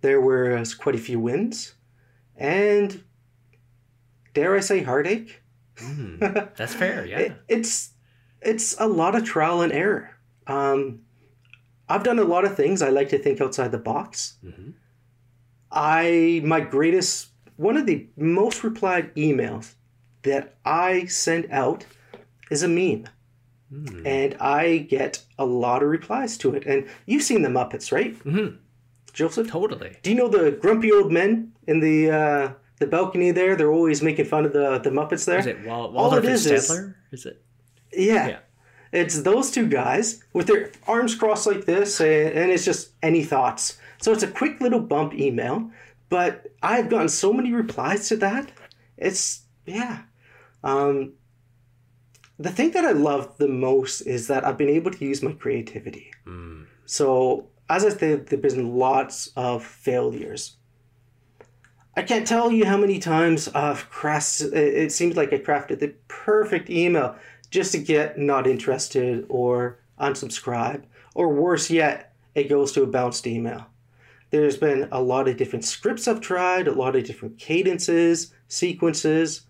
There 0.00 0.20
was 0.20 0.74
quite 0.74 0.94
a 0.94 0.98
few 0.98 1.18
wins, 1.18 1.74
and 2.36 3.02
dare 4.34 4.54
I 4.56 4.60
say, 4.60 4.82
heartache. 4.82 5.42
Mm, 5.76 6.54
that's 6.56 6.74
fair. 6.74 7.06
Yeah, 7.06 7.18
it, 7.18 7.32
it's 7.48 7.90
it's 8.40 8.76
a 8.78 8.86
lot 8.86 9.14
of 9.14 9.24
trial 9.24 9.62
and 9.62 9.72
error. 9.72 10.10
Um, 10.46 11.00
I've 11.88 12.04
done 12.04 12.18
a 12.18 12.24
lot 12.24 12.44
of 12.44 12.56
things. 12.56 12.82
I 12.82 12.90
like 12.90 13.08
to 13.10 13.18
think 13.18 13.40
outside 13.40 13.72
the 13.72 13.78
box. 13.78 14.36
Mm-hmm. 14.44 14.70
I 15.70 16.40
my 16.44 16.60
greatest 16.60 17.28
one 17.56 17.76
of 17.76 17.86
the 17.86 18.08
most 18.16 18.62
replied 18.62 19.14
emails 19.14 19.74
that 20.22 20.56
I 20.64 21.06
send 21.06 21.48
out 21.50 21.86
is 22.50 22.62
a 22.62 22.68
meme. 22.68 23.06
Mm. 23.72 24.06
And 24.06 24.34
I 24.40 24.78
get 24.78 25.22
a 25.38 25.44
lot 25.44 25.82
of 25.82 25.88
replies 25.88 26.38
to 26.38 26.54
it. 26.54 26.66
And 26.66 26.86
you've 27.06 27.22
seen 27.22 27.42
the 27.42 27.48
Muppets, 27.48 27.90
right? 27.92 28.16
Mm-hmm. 28.24 28.56
Joseph? 29.12 29.48
Totally. 29.48 29.96
Do 30.02 30.10
you 30.10 30.16
know 30.16 30.28
the 30.28 30.52
grumpy 30.52 30.92
old 30.92 31.10
men 31.10 31.52
in 31.66 31.80
the 31.80 32.10
uh, 32.10 32.52
the 32.78 32.86
balcony 32.86 33.30
there? 33.30 33.56
They're 33.56 33.72
always 33.72 34.02
making 34.02 34.26
fun 34.26 34.44
of 34.44 34.52
the, 34.52 34.78
the 34.78 34.90
Muppets 34.90 35.24
there. 35.24 35.38
Is 35.38 35.46
it 35.46 35.64
Wal- 35.64 35.92
Waldorf 35.92 36.24
All 36.24 36.30
it 36.30 36.32
is, 36.32 36.46
is, 36.46 36.70
is 37.12 37.26
it? 37.26 37.42
Yeah. 37.92 38.28
yeah. 38.28 38.38
It's 38.92 39.22
those 39.22 39.50
two 39.50 39.66
guys 39.66 40.22
with 40.32 40.46
their 40.46 40.70
arms 40.86 41.14
crossed 41.14 41.46
like 41.46 41.64
this, 41.64 42.00
and 42.00 42.50
it's 42.50 42.64
just 42.64 42.90
any 43.02 43.24
thoughts. 43.24 43.78
So 43.98 44.12
it's 44.12 44.22
a 44.22 44.28
quick 44.28 44.60
little 44.60 44.80
bump 44.80 45.14
email, 45.14 45.70
but 46.08 46.46
I've 46.62 46.88
gotten 46.88 47.08
so 47.08 47.32
many 47.32 47.52
replies 47.52 48.08
to 48.08 48.16
that. 48.18 48.52
It's, 48.96 49.42
yeah. 49.66 50.02
Um, 50.62 51.14
the 52.38 52.50
thing 52.50 52.72
that 52.72 52.84
I 52.84 52.92
love 52.92 53.38
the 53.38 53.48
most 53.48 54.02
is 54.02 54.28
that 54.28 54.44
I've 54.44 54.58
been 54.58 54.68
able 54.68 54.90
to 54.90 55.04
use 55.04 55.22
my 55.22 55.32
creativity. 55.32 56.10
Mm. 56.26 56.66
So, 56.84 57.46
as 57.68 57.84
I 57.84 57.90
said, 57.90 58.26
there's 58.26 58.54
been 58.54 58.76
lots 58.76 59.30
of 59.36 59.64
failures. 59.64 60.56
I 61.96 62.02
can't 62.02 62.26
tell 62.26 62.52
you 62.52 62.66
how 62.66 62.76
many 62.76 62.98
times 62.98 63.48
I've 63.48 63.90
crafted, 63.90 64.52
it 64.52 64.92
seems 64.92 65.16
like 65.16 65.32
I 65.32 65.38
crafted 65.38 65.80
the 65.80 65.94
perfect 66.08 66.68
email 66.68 67.16
just 67.50 67.72
to 67.72 67.78
get 67.78 68.18
not 68.18 68.46
interested 68.46 69.24
or 69.30 69.78
unsubscribe, 69.98 70.82
or 71.14 71.30
worse 71.30 71.70
yet, 71.70 72.12
it 72.34 72.50
goes 72.50 72.72
to 72.72 72.82
a 72.82 72.86
bounced 72.86 73.26
email. 73.26 73.66
There's 74.30 74.58
been 74.58 74.88
a 74.92 75.00
lot 75.00 75.26
of 75.26 75.38
different 75.38 75.64
scripts 75.64 76.06
I've 76.06 76.20
tried, 76.20 76.68
a 76.68 76.72
lot 76.72 76.96
of 76.96 77.04
different 77.04 77.38
cadences, 77.38 78.34
sequences. 78.48 79.45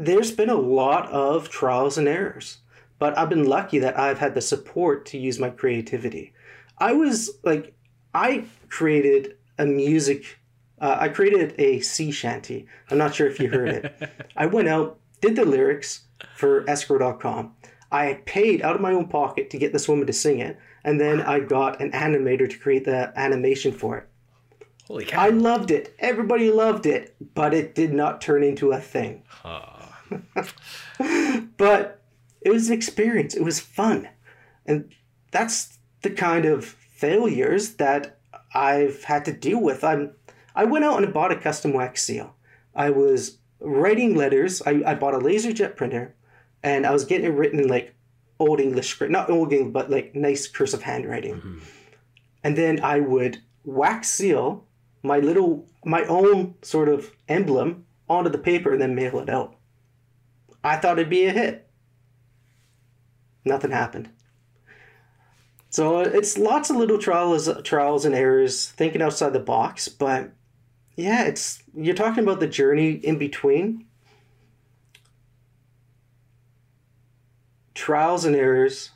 There's 0.00 0.32
been 0.32 0.48
a 0.48 0.54
lot 0.54 1.10
of 1.10 1.50
trials 1.50 1.98
and 1.98 2.08
errors, 2.08 2.60
but 2.98 3.18
I've 3.18 3.28
been 3.28 3.44
lucky 3.44 3.78
that 3.80 3.98
I've 3.98 4.18
had 4.18 4.34
the 4.34 4.40
support 4.40 5.04
to 5.06 5.18
use 5.18 5.38
my 5.38 5.50
creativity. 5.50 6.32
I 6.78 6.94
was 6.94 7.30
like, 7.42 7.74
I 8.14 8.44
created 8.70 9.36
a 9.58 9.66
music, 9.66 10.38
uh, 10.80 10.96
I 10.98 11.10
created 11.10 11.54
a 11.58 11.80
sea 11.80 12.12
shanty. 12.12 12.66
I'm 12.90 12.96
not 12.96 13.14
sure 13.14 13.26
if 13.26 13.38
you 13.38 13.50
heard 13.50 13.68
it. 13.68 14.10
I 14.38 14.46
went 14.46 14.68
out, 14.68 14.98
did 15.20 15.36
the 15.36 15.44
lyrics 15.44 16.06
for 16.34 16.64
escrow.com. 16.64 17.54
I 17.92 18.22
paid 18.24 18.62
out 18.62 18.76
of 18.76 18.80
my 18.80 18.94
own 18.94 19.06
pocket 19.06 19.50
to 19.50 19.58
get 19.58 19.74
this 19.74 19.86
woman 19.86 20.06
to 20.06 20.14
sing 20.14 20.38
it, 20.38 20.58
and 20.82 20.98
then 20.98 21.20
I 21.20 21.40
got 21.40 21.78
an 21.82 21.92
animator 21.92 22.48
to 22.48 22.58
create 22.58 22.86
the 22.86 23.12
animation 23.16 23.70
for 23.72 23.98
it. 23.98 24.08
Holy 24.86 25.04
cow. 25.04 25.20
I 25.20 25.28
loved 25.28 25.70
it. 25.70 25.94
Everybody 25.98 26.50
loved 26.50 26.86
it, 26.86 27.14
but 27.34 27.52
it 27.52 27.74
did 27.74 27.92
not 27.92 28.22
turn 28.22 28.42
into 28.42 28.72
a 28.72 28.80
thing. 28.80 29.24
but 31.56 32.02
it 32.40 32.50
was 32.50 32.68
an 32.68 32.74
experience. 32.74 33.34
It 33.34 33.44
was 33.44 33.60
fun. 33.60 34.08
And 34.66 34.92
that's 35.30 35.78
the 36.02 36.10
kind 36.10 36.44
of 36.44 36.64
failures 36.64 37.74
that 37.74 38.18
I've 38.54 39.04
had 39.04 39.24
to 39.26 39.32
deal 39.32 39.60
with. 39.60 39.84
I'm 39.84 40.12
I 40.54 40.64
went 40.64 40.84
out 40.84 41.02
and 41.02 41.12
bought 41.12 41.32
a 41.32 41.36
custom 41.36 41.72
wax 41.72 42.02
seal. 42.02 42.34
I 42.74 42.90
was 42.90 43.38
writing 43.60 44.16
letters. 44.16 44.62
I, 44.66 44.82
I 44.84 44.94
bought 44.94 45.14
a 45.14 45.18
laserjet 45.18 45.76
printer 45.76 46.14
and 46.62 46.86
I 46.86 46.90
was 46.90 47.04
getting 47.04 47.26
it 47.26 47.34
written 47.34 47.60
in 47.60 47.68
like 47.68 47.94
old 48.38 48.60
English 48.60 48.88
script. 48.88 49.12
Not 49.12 49.30
old 49.30 49.52
English, 49.52 49.72
but 49.72 49.90
like 49.90 50.14
nice 50.14 50.48
cursive 50.48 50.82
handwriting. 50.82 51.36
Mm-hmm. 51.36 51.58
And 52.42 52.56
then 52.56 52.80
I 52.82 53.00
would 53.00 53.38
wax 53.64 54.08
seal 54.08 54.66
my 55.02 55.18
little 55.18 55.66
my 55.84 56.04
own 56.04 56.54
sort 56.62 56.88
of 56.88 57.14
emblem 57.28 57.86
onto 58.08 58.30
the 58.30 58.38
paper 58.38 58.72
and 58.72 58.80
then 58.80 58.94
mail 58.94 59.18
it 59.20 59.28
out. 59.28 59.56
I 60.62 60.76
thought 60.76 60.98
it'd 60.98 61.10
be 61.10 61.24
a 61.24 61.32
hit. 61.32 61.68
Nothing 63.44 63.70
happened. 63.70 64.10
So 65.70 66.00
it's 66.00 66.36
lots 66.36 66.68
of 66.68 66.76
little 66.76 66.98
trials, 66.98 67.48
trials 67.62 68.04
and 68.04 68.14
errors, 68.14 68.68
thinking 68.70 69.00
outside 69.00 69.32
the 69.32 69.38
box. 69.38 69.88
But 69.88 70.32
yeah, 70.96 71.24
it's 71.24 71.62
you're 71.74 71.94
talking 71.94 72.24
about 72.24 72.40
the 72.40 72.48
journey 72.48 72.90
in 72.90 73.18
between. 73.18 73.86
Trials 77.74 78.24
and 78.24 78.34
errors. 78.36 78.90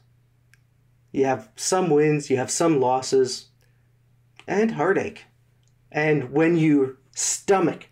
You 1.12 1.26
have 1.26 1.48
some 1.54 1.90
wins, 1.90 2.28
you 2.28 2.36
have 2.38 2.50
some 2.50 2.80
losses, 2.80 3.46
and 4.48 4.72
heartache. 4.72 5.26
And 5.92 6.32
when 6.32 6.56
your 6.56 6.96
stomach, 7.14 7.88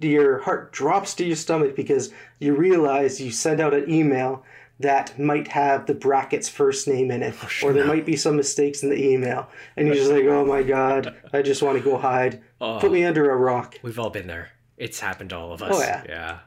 your 0.00 0.40
heart 0.40 0.72
drops 0.72 1.14
to 1.14 1.24
your 1.24 1.36
stomach 1.36 1.76
because 1.76 2.12
you 2.38 2.54
realize 2.54 3.20
you 3.20 3.30
sent 3.30 3.60
out 3.60 3.74
an 3.74 3.90
email 3.90 4.44
that 4.80 5.18
might 5.18 5.48
have 5.48 5.86
the 5.86 5.94
bracket's 5.94 6.48
first 6.48 6.88
name 6.88 7.10
in 7.10 7.22
it, 7.22 7.34
or 7.62 7.72
there 7.72 7.86
might 7.86 8.04
be 8.04 8.16
some 8.16 8.34
mistakes 8.36 8.82
in 8.82 8.90
the 8.90 9.00
email, 9.00 9.48
and 9.76 9.86
you're 9.86 9.96
just 9.96 10.10
like, 10.10 10.24
oh 10.24 10.44
my 10.44 10.64
god, 10.64 11.14
I 11.32 11.42
just 11.42 11.62
want 11.62 11.78
to 11.78 11.84
go 11.84 11.96
hide. 11.96 12.42
Put 12.58 12.90
me 12.90 13.04
under 13.04 13.30
a 13.30 13.36
rock. 13.36 13.78
We've 13.82 13.98
all 13.98 14.10
been 14.10 14.26
there. 14.26 14.50
It's 14.76 14.98
happened 14.98 15.30
to 15.30 15.36
all 15.36 15.52
of 15.52 15.62
us. 15.62 15.76
Oh, 15.76 15.80
yeah. 15.80 16.02
Yeah. 16.08 16.38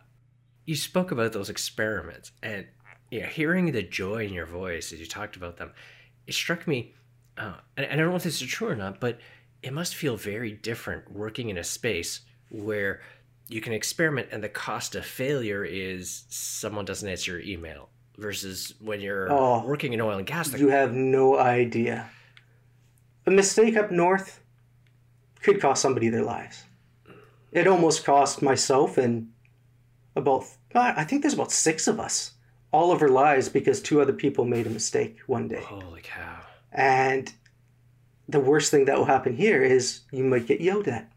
You 0.66 0.76
spoke 0.76 1.12
about 1.12 1.32
those 1.32 1.50
experiments 1.50 2.34
and 2.44 2.68
you 3.10 3.22
know, 3.22 3.28
hearing 3.28 3.72
the 3.72 3.84
joy 3.84 4.26
in 4.26 4.34
your 4.34 4.46
voice 4.46 4.92
as 4.92 5.00
you 5.00 5.06
talked 5.06 5.38
about 5.38 5.56
them, 5.56 5.72
it 6.26 6.34
struck 6.34 6.68
me, 6.68 6.94
uh, 7.38 7.54
and 7.78 7.86
I 7.86 7.96
don't 7.96 8.10
know 8.10 8.16
if 8.18 8.24
this 8.24 8.42
is 8.42 8.48
true 8.48 8.68
or 8.68 8.76
not, 8.76 9.00
but 9.00 9.20
it 9.64 9.72
must 9.72 9.96
feel 9.96 10.18
very 10.18 10.52
different 10.52 11.12
working 11.12 11.50
in 11.50 11.58
a 11.58 11.64
space 11.64 12.22
where 12.50 13.02
you 13.48 13.62
can 13.62 13.74
experiment 13.74 14.28
and 14.32 14.44
the 14.44 14.50
cost 14.50 14.96
of 14.96 15.06
failure 15.06 15.64
is 15.64 16.26
someone 16.30 16.86
doesn't 16.86 17.08
answer 17.08 17.32
your 17.32 17.42
email 17.42 17.90
versus 18.18 18.74
when 18.80 19.00
you're 19.00 19.32
Oh. 19.32 19.66
working 19.66 19.94
in 19.94 20.02
oil 20.02 20.18
and 20.18 20.28
gas. 20.28 20.52
You 20.54 20.70
have 20.70 20.94
no 20.94 21.38
idea. 21.38 22.10
A 23.26 23.32
mistake 23.32 23.76
up 23.78 23.92
north 23.92 24.42
could 25.42 25.62
cost 25.62 25.82
somebody 25.82 26.10
their 26.10 26.24
lives. 26.24 26.64
It 27.52 27.68
almost 27.68 28.04
cost 28.04 28.42
myself 28.42 28.98
and 28.98 29.30
about, 30.16 30.44
uh, 30.76 30.94
I 30.98 31.04
think 31.04 31.22
there's 31.22 31.34
about 31.36 31.52
six 31.52 31.88
of 31.88 32.00
us, 32.00 32.32
all 32.72 32.92
of 32.92 33.02
our 33.02 33.10
lives 33.10 33.50
because 33.50 33.82
two 33.82 34.02
other 34.02 34.14
people 34.14 34.46
made 34.46 34.66
a 34.68 34.70
mistake 34.70 35.20
one 35.28 35.48
day. 35.48 35.62
holy 35.62 36.02
cow. 36.02 36.40
And 36.72 37.32
the 38.28 38.40
worst 38.40 38.72
thing 38.72 38.86
that 38.86 38.98
will 38.98 39.06
happen 39.06 39.36
here 39.38 39.64
is 39.64 40.02
you 40.12 40.24
might 40.24 40.48
get 40.48 40.60
yelled 40.60 40.88
at 40.88 41.10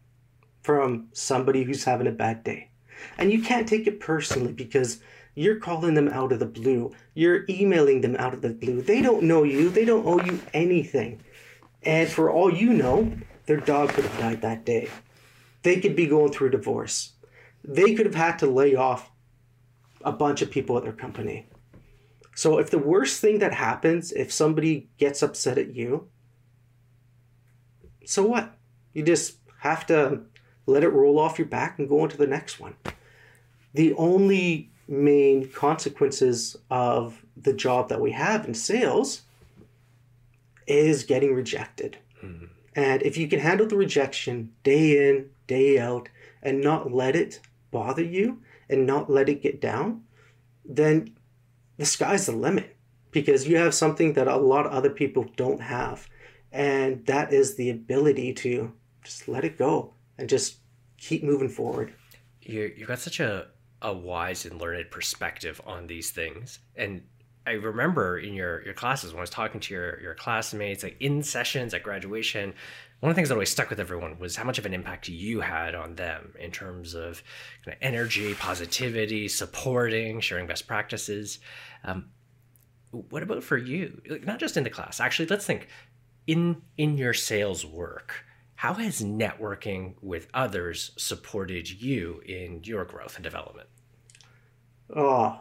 from 0.61 1.07
somebody 1.13 1.63
who's 1.63 1.83
having 1.83 2.07
a 2.07 2.11
bad 2.11 2.43
day. 2.43 2.69
And 3.17 3.31
you 3.31 3.41
can't 3.41 3.67
take 3.67 3.87
it 3.87 3.99
personally 3.99 4.53
because 4.53 4.99
you're 5.35 5.59
calling 5.59 5.93
them 5.93 6.09
out 6.09 6.31
of 6.31 6.39
the 6.39 6.45
blue. 6.45 6.93
You're 7.13 7.45
emailing 7.49 8.01
them 8.01 8.15
out 8.17 8.33
of 8.33 8.41
the 8.41 8.49
blue. 8.49 8.81
They 8.81 9.01
don't 9.01 9.23
know 9.23 9.43
you, 9.43 9.69
they 9.69 9.85
don't 9.85 10.05
owe 10.05 10.23
you 10.23 10.39
anything. 10.53 11.21
And 11.83 12.07
for 12.09 12.29
all 12.29 12.53
you 12.53 12.73
know, 12.73 13.11
their 13.45 13.57
dog 13.57 13.89
could 13.89 14.05
have 14.05 14.19
died 14.19 14.41
that 14.41 14.65
day. 14.65 14.89
They 15.63 15.79
could 15.79 15.95
be 15.95 16.07
going 16.07 16.31
through 16.31 16.49
a 16.49 16.51
divorce. 16.51 17.13
They 17.63 17.95
could 17.95 18.05
have 18.05 18.15
had 18.15 18.39
to 18.39 18.47
lay 18.47 18.75
off 18.75 19.11
a 20.03 20.11
bunch 20.11 20.41
of 20.41 20.51
people 20.51 20.77
at 20.77 20.83
their 20.83 20.93
company. 20.93 21.47
So 22.35 22.59
if 22.59 22.69
the 22.69 22.79
worst 22.79 23.19
thing 23.19 23.39
that 23.39 23.53
happens, 23.53 24.11
if 24.11 24.31
somebody 24.31 24.89
gets 24.97 25.21
upset 25.21 25.57
at 25.57 25.75
you, 25.75 26.07
so 28.05 28.25
what? 28.25 28.57
You 28.93 29.03
just 29.03 29.37
have 29.59 29.85
to 29.87 30.21
let 30.65 30.83
it 30.83 30.89
roll 30.89 31.19
off 31.19 31.39
your 31.39 31.47
back 31.47 31.79
and 31.79 31.89
go 31.89 32.01
on 32.01 32.09
to 32.09 32.17
the 32.17 32.27
next 32.27 32.59
one. 32.59 32.75
The 33.73 33.93
only 33.93 34.69
main 34.87 35.49
consequences 35.49 36.57
of 36.69 37.23
the 37.37 37.53
job 37.53 37.89
that 37.89 38.01
we 38.01 38.11
have 38.11 38.45
in 38.45 38.53
sales 38.53 39.21
is 40.67 41.03
getting 41.03 41.33
rejected. 41.33 41.97
Hmm. 42.19 42.45
And 42.75 43.01
if 43.01 43.17
you 43.17 43.27
can 43.27 43.39
handle 43.39 43.67
the 43.67 43.77
rejection 43.77 44.51
day 44.63 45.09
in, 45.09 45.29
day 45.47 45.79
out, 45.79 46.09
and 46.41 46.61
not 46.61 46.91
let 46.91 47.15
it 47.15 47.39
bother 47.71 48.03
you 48.03 48.41
and 48.69 48.85
not 48.85 49.09
let 49.09 49.29
it 49.29 49.41
get 49.41 49.61
down, 49.61 50.03
then 50.65 51.13
the 51.77 51.85
sky's 51.85 52.25
the 52.25 52.31
limit 52.31 52.75
because 53.11 53.47
you 53.47 53.57
have 53.57 53.73
something 53.73 54.13
that 54.13 54.27
a 54.27 54.37
lot 54.37 54.65
of 54.65 54.71
other 54.71 54.89
people 54.89 55.25
don't 55.35 55.61
have. 55.61 56.07
And 56.51 57.05
that 57.05 57.33
is 57.33 57.55
the 57.55 57.69
ability 57.69 58.33
to 58.33 58.71
just 59.03 59.27
let 59.27 59.43
it 59.43 59.57
go 59.57 59.93
and 60.21 60.29
just 60.29 60.59
keep 60.97 61.23
moving 61.23 61.49
forward. 61.49 61.93
you 62.41 62.71
you've 62.77 62.87
got 62.87 62.99
such 62.99 63.19
a, 63.19 63.47
a 63.81 63.91
wise 63.91 64.45
and 64.45 64.61
learned 64.61 64.89
perspective 64.91 65.59
on 65.65 65.87
these 65.87 66.11
things. 66.11 66.59
And 66.75 67.01
I 67.45 67.53
remember 67.53 68.19
in 68.19 68.35
your, 68.35 68.63
your 68.63 68.75
classes 68.75 69.11
when 69.11 69.17
I 69.17 69.21
was 69.21 69.31
talking 69.31 69.59
to 69.59 69.73
your, 69.73 69.99
your 69.99 70.13
classmates, 70.13 70.83
like 70.83 70.95
in 70.99 71.23
sessions 71.23 71.73
at 71.73 71.81
graduation, 71.81 72.53
one 72.99 73.09
of 73.09 73.15
the 73.15 73.17
things 73.17 73.29
that 73.29 73.35
always 73.35 73.49
stuck 73.49 73.71
with 73.71 73.79
everyone 73.79 74.19
was 74.19 74.35
how 74.35 74.43
much 74.43 74.59
of 74.59 74.67
an 74.67 74.75
impact 74.75 75.09
you 75.09 75.41
had 75.41 75.73
on 75.73 75.95
them 75.95 76.35
in 76.39 76.51
terms 76.51 76.93
of 76.93 77.23
kind 77.65 77.75
of 77.75 77.81
energy, 77.81 78.35
positivity, 78.35 79.27
supporting, 79.27 80.19
sharing 80.19 80.45
best 80.45 80.67
practices. 80.67 81.39
Um, 81.83 82.11
what 82.91 83.23
about 83.23 83.43
for 83.43 83.57
you? 83.57 83.99
Like, 84.07 84.25
not 84.25 84.39
just 84.39 84.55
in 84.55 84.63
the 84.63 84.69
class. 84.69 84.99
Actually, 84.99 85.29
let's 85.29 85.45
think 85.45 85.67
in 86.27 86.61
in 86.77 86.97
your 86.97 87.15
sales 87.15 87.65
work. 87.65 88.23
How 88.61 88.75
has 88.75 89.01
networking 89.01 89.95
with 90.03 90.27
others 90.35 90.91
supported 90.95 91.81
you 91.81 92.21
in 92.27 92.63
your 92.63 92.85
growth 92.85 93.15
and 93.15 93.23
development? 93.23 93.67
Oh, 94.95 95.39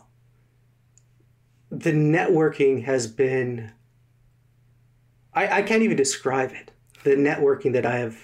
the 1.71 1.93
networking 1.93 2.85
has 2.85 3.07
been, 3.07 3.73
I, 5.35 5.59
I 5.59 5.63
can't 5.65 5.83
even 5.83 5.99
describe 5.99 6.53
it. 6.53 6.71
The 7.05 7.11
networking 7.11 7.75
that 7.75 7.85
I 7.85 7.99
have 7.99 8.17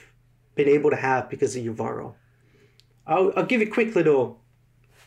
been 0.55 0.67
able 0.67 0.89
to 0.89 0.97
have 0.97 1.29
because 1.29 1.55
of 1.55 1.63
Uvaro. 1.63 2.15
I'll, 3.07 3.35
I'll 3.37 3.45
give 3.45 3.61
a 3.61 3.67
quick 3.67 3.95
little 3.95 4.41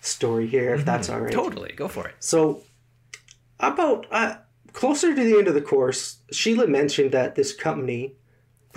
story 0.02 0.46
here, 0.46 0.76
if 0.76 0.86
that's 0.86 1.10
all 1.10 1.22
right. 1.22 1.34
Totally, 1.34 1.72
go 1.72 1.88
for 1.88 2.08
it. 2.08 2.14
So, 2.20 2.62
about 3.60 4.06
uh, 4.12 4.36
closer 4.72 5.16
to 5.16 5.24
the 5.24 5.40
end 5.40 5.48
of 5.48 5.56
the 5.56 5.64
course, 5.64 6.20
Sheila 6.32 6.68
mentioned 6.68 7.12
that 7.14 7.34
this 7.34 7.56
company, 7.56 8.18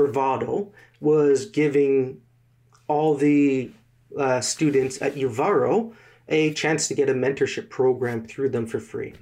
Bravado, 0.07 0.73
was 1.01 1.47
giving 1.47 2.21
all 2.89 3.15
the 3.15 3.71
uh, 4.19 4.41
students 4.41 5.01
at 5.01 5.15
Uvaro 5.15 5.93
a 6.29 6.53
chance 6.55 6.89
to 6.89 6.95
get 6.95 7.09
a 7.09 7.15
mentorship 7.15 7.69
program 7.69 8.25
through 8.25 8.49
them 8.51 8.67
for 8.67 8.81
free. 8.81 9.15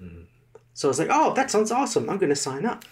So 0.74 0.88
I 0.88 0.90
was 0.90 0.98
like, 0.98 1.08
oh, 1.10 1.34
that 1.34 1.50
sounds 1.50 1.70
awesome. 1.70 2.08
I'm 2.08 2.18
going 2.18 2.30
to 2.30 2.36
sign 2.36 2.64
up. 2.64 2.84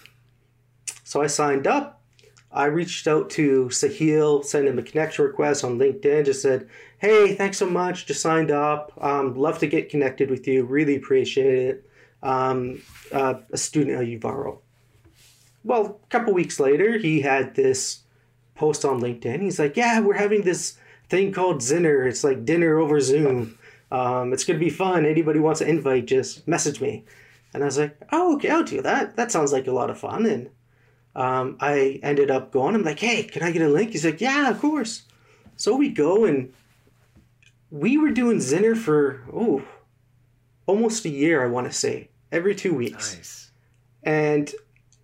So 1.05 1.23
I 1.23 1.27
signed 1.27 1.67
up. 1.67 2.03
I 2.51 2.65
reached 2.65 3.07
out 3.07 3.29
to 3.31 3.67
Sahil, 3.67 4.45
sent 4.45 4.69
him 4.69 4.79
a 4.79 4.83
connection 4.83 5.25
request 5.25 5.65
on 5.65 5.79
LinkedIn, 5.79 6.25
just 6.25 6.41
said, 6.41 6.69
hey, 6.99 7.35
thanks 7.35 7.59
so 7.59 7.67
much. 7.69 8.07
Just 8.07 8.23
signed 8.23 8.51
up. 8.51 8.93
Um, 9.01 9.35
love 9.35 9.59
to 9.59 9.67
get 9.67 9.91
connected 9.91 10.31
with 10.31 10.49
you. 10.49 10.65
Really 10.65 10.97
appreciate 10.97 11.69
it. 11.69 11.91
Um, 12.23 12.83
uh, 13.13 13.35
a 13.53 13.57
student 13.57 14.01
at 14.01 14.07
Uvaro. 14.07 14.59
Well, 15.69 16.01
a 16.03 16.07
couple 16.09 16.33
weeks 16.33 16.59
later, 16.59 16.97
he 16.97 17.21
had 17.21 17.55
this 17.55 18.01
post 18.55 18.87
on 18.87 19.03
LinkedIn. 19.03 19.43
He's 19.43 19.59
like, 19.59 19.77
yeah, 19.77 20.01
we're 20.01 20.15
having 20.15 20.41
this 20.41 20.79
thing 21.11 21.31
called 21.31 21.59
Zinner. 21.59 22.09
It's 22.09 22.25
like 22.25 22.47
dinner 22.47 22.79
over 22.79 23.01
Zoom. 23.01 23.59
Um, 23.93 24.33
it's 24.33 24.45
going 24.45 24.59
to 24.59 24.65
be 24.65 24.71
fun. 24.71 25.05
Anybody 25.05 25.41
wants 25.41 25.61
to 25.61 25.69
invite, 25.69 26.07
just 26.07 26.49
message 26.49 26.81
me. 26.81 27.05
And 27.53 27.63
I 27.63 27.67
was 27.67 27.77
like, 27.77 28.01
oh, 28.13 28.37
okay, 28.37 28.49
I'll 28.49 28.65
do 28.65 28.81
that. 28.81 29.17
That 29.17 29.31
sounds 29.31 29.53
like 29.53 29.67
a 29.67 29.73
lot 29.73 29.91
of 29.91 29.99
fun. 29.99 30.25
And 30.25 30.49
um, 31.15 31.59
I 31.61 32.01
ended 32.03 32.31
up 32.31 32.51
going. 32.51 32.75
I'm 32.75 32.83
like, 32.83 33.01
hey, 33.01 33.25
can 33.25 33.43
I 33.43 33.51
get 33.51 33.61
a 33.61 33.69
link? 33.69 33.91
He's 33.91 34.07
like, 34.07 34.23
yeah, 34.23 34.49
of 34.49 34.61
course. 34.61 35.03
So 35.57 35.77
we 35.77 35.91
go 35.91 36.25
and 36.25 36.51
we 37.71 37.99
were 37.99 38.11
doing 38.11 38.39
Zinner 38.39 38.75
for, 38.75 39.23
oh, 39.35 39.63
almost 40.67 41.05
a 41.05 41.11
year, 41.11 41.45
I 41.45 41.49
want 41.49 41.67
to 41.67 41.73
say, 41.75 42.09
every 42.33 42.55
two 42.55 42.73
weeks. 42.73 43.15
Nice. 43.15 43.51
And 44.03 44.55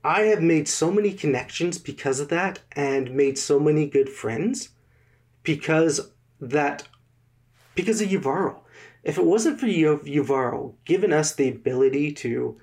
I 0.04 0.24
have 0.24 0.42
made 0.42 0.68
so 0.68 0.90
many 0.90 1.14
connections 1.14 1.78
because 1.78 2.20
of 2.20 2.28
that 2.28 2.58
and 2.72 3.14
made 3.14 3.38
so 3.38 3.58
many 3.58 3.86
good 3.88 4.10
friends 4.10 4.68
because 5.42 6.10
that 6.40 6.86
because 7.74 8.02
of 8.02 8.10
Uvaro. 8.10 8.60
If 9.02 9.16
it 9.16 9.24
wasn't 9.24 9.58
for 9.58 9.66
Uvaro 9.66 10.74
giving 10.84 11.12
us 11.12 11.34
the 11.34 11.48
ability 11.48 12.12
to 12.12 12.60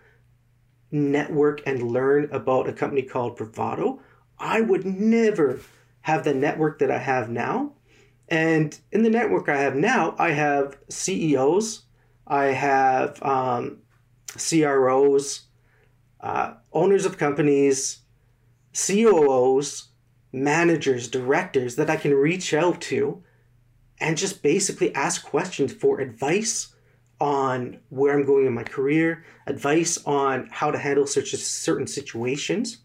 network 0.91 1.61
and 1.65 1.91
learn 1.91 2.29
about 2.31 2.69
a 2.69 2.73
company 2.73 3.01
called 3.01 3.37
Bravado, 3.37 4.01
I 4.37 4.61
would 4.61 4.85
never 4.85 5.59
have 6.01 6.23
the 6.23 6.33
network 6.35 6.77
that 6.79 6.91
I 6.91 6.99
have 6.99 7.29
now. 7.29 7.73
And 8.27 8.77
in 8.91 9.01
the 9.01 9.09
network 9.09 9.49
I 9.49 9.57
have 9.57 9.75
now, 9.75 10.15
I 10.19 10.31
have 10.31 10.77
CEOs, 10.89 11.83
I 12.27 12.45
have 12.45 13.21
um, 13.23 13.79
CROs, 14.37 15.41
uh, 16.21 16.53
owners 16.71 17.05
of 17.05 17.17
companies, 17.17 17.99
COOs, 18.73 19.89
managers, 20.31 21.07
directors 21.07 21.75
that 21.75 21.89
I 21.89 21.97
can 21.97 22.13
reach 22.13 22.53
out 22.53 22.79
to 22.81 23.23
and 23.99 24.17
just 24.17 24.41
basically 24.41 24.93
ask 24.95 25.23
questions 25.23 25.73
for 25.73 25.99
advice 25.99 26.73
on 27.19 27.79
where 27.89 28.17
I'm 28.17 28.25
going 28.25 28.47
in 28.47 28.53
my 28.53 28.63
career, 28.63 29.23
advice 29.45 30.03
on 30.05 30.49
how 30.51 30.71
to 30.71 30.79
handle 30.79 31.05
such 31.05 31.35
certain 31.35 31.85
situations. 31.85 32.77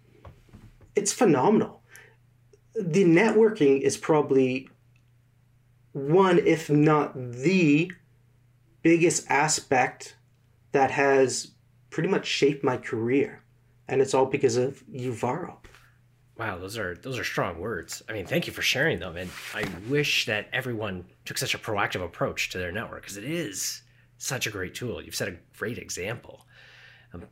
It's 0.94 1.12
phenomenal. 1.12 1.82
The 2.74 3.04
networking 3.04 3.80
is 3.80 3.96
probably 3.96 4.68
one, 5.92 6.38
if 6.38 6.68
not 6.68 7.14
the 7.14 7.90
biggest 8.82 9.30
aspect 9.30 10.16
that 10.72 10.90
has 10.90 11.52
pretty 11.96 12.10
much 12.10 12.26
shaped 12.26 12.62
my 12.62 12.76
career. 12.76 13.42
And 13.88 14.02
it's 14.02 14.12
all 14.12 14.26
because 14.26 14.58
of 14.58 14.86
Uvaro. 14.86 15.56
Wow, 16.36 16.58
those 16.58 16.76
are 16.76 16.94
those 16.96 17.18
are 17.18 17.24
strong 17.24 17.58
words. 17.58 18.02
I 18.06 18.12
mean, 18.12 18.26
thank 18.26 18.46
you 18.46 18.52
for 18.52 18.60
sharing 18.60 18.98
them, 18.98 19.16
and 19.16 19.30
I 19.54 19.64
wish 19.88 20.26
that 20.26 20.50
everyone 20.52 21.06
took 21.24 21.38
such 21.38 21.54
a 21.54 21.58
proactive 21.58 22.04
approach 22.04 22.50
to 22.50 22.58
their 22.58 22.70
network 22.70 23.00
because 23.00 23.16
it 23.16 23.24
is 23.24 23.80
such 24.18 24.46
a 24.46 24.50
great 24.50 24.74
tool. 24.74 25.02
You've 25.02 25.14
set 25.14 25.28
a 25.28 25.38
great 25.56 25.78
example. 25.78 26.46
Um, 27.14 27.24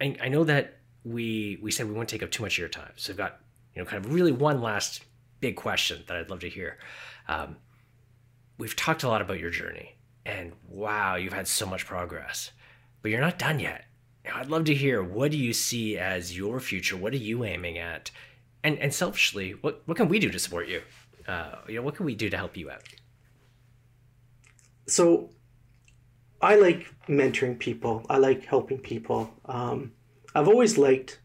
I, 0.00 0.16
I 0.22 0.28
know 0.28 0.44
that 0.44 0.78
we 1.02 1.58
we 1.60 1.72
said 1.72 1.88
we 1.88 1.94
won't 1.94 2.08
take 2.08 2.22
up 2.22 2.30
too 2.30 2.44
much 2.44 2.54
of 2.54 2.58
your 2.58 2.68
time, 2.68 2.92
so 2.94 3.10
we've 3.10 3.18
got 3.18 3.40
you 3.74 3.82
know 3.82 3.90
kind 3.90 4.06
of 4.06 4.14
really 4.14 4.30
one 4.30 4.62
last 4.62 5.04
big 5.40 5.56
question 5.56 6.04
that 6.06 6.16
I'd 6.16 6.30
love 6.30 6.38
to 6.40 6.48
hear. 6.48 6.78
Um, 7.26 7.56
we've 8.56 8.76
talked 8.76 9.02
a 9.02 9.08
lot 9.08 9.20
about 9.20 9.40
your 9.40 9.50
journey, 9.50 9.96
and 10.24 10.52
wow, 10.68 11.16
you've 11.16 11.32
had 11.32 11.48
so 11.48 11.66
much 11.66 11.86
progress, 11.86 12.52
but 13.00 13.10
you're 13.10 13.20
not 13.20 13.36
done 13.36 13.58
yet. 13.58 13.86
I'd 14.30 14.48
love 14.48 14.64
to 14.64 14.74
hear 14.74 15.02
what 15.02 15.30
do 15.30 15.38
you 15.38 15.52
see 15.52 15.98
as 15.98 16.36
your 16.36 16.60
future? 16.60 16.96
What 16.96 17.12
are 17.12 17.18
you 17.18 17.44
aiming 17.44 17.78
at? 17.78 18.10
And 18.64 18.78
and 18.78 18.94
selfishly, 18.94 19.52
what 19.60 19.82
what 19.86 19.96
can 19.96 20.08
we 20.08 20.18
do 20.18 20.30
to 20.30 20.38
support 20.38 20.68
you? 20.68 20.82
Uh, 21.26 21.56
you 21.68 21.76
know, 21.76 21.82
what 21.82 21.96
can 21.96 22.06
we 22.06 22.14
do 22.14 22.30
to 22.30 22.36
help 22.36 22.56
you 22.56 22.70
out? 22.70 22.82
So, 24.86 25.30
I 26.40 26.56
like 26.56 26.92
mentoring 27.08 27.58
people. 27.58 28.04
I 28.10 28.18
like 28.18 28.44
helping 28.44 28.78
people. 28.78 29.30
Um, 29.44 29.92
I've 30.34 30.48
always 30.48 30.78
liked 30.78 31.20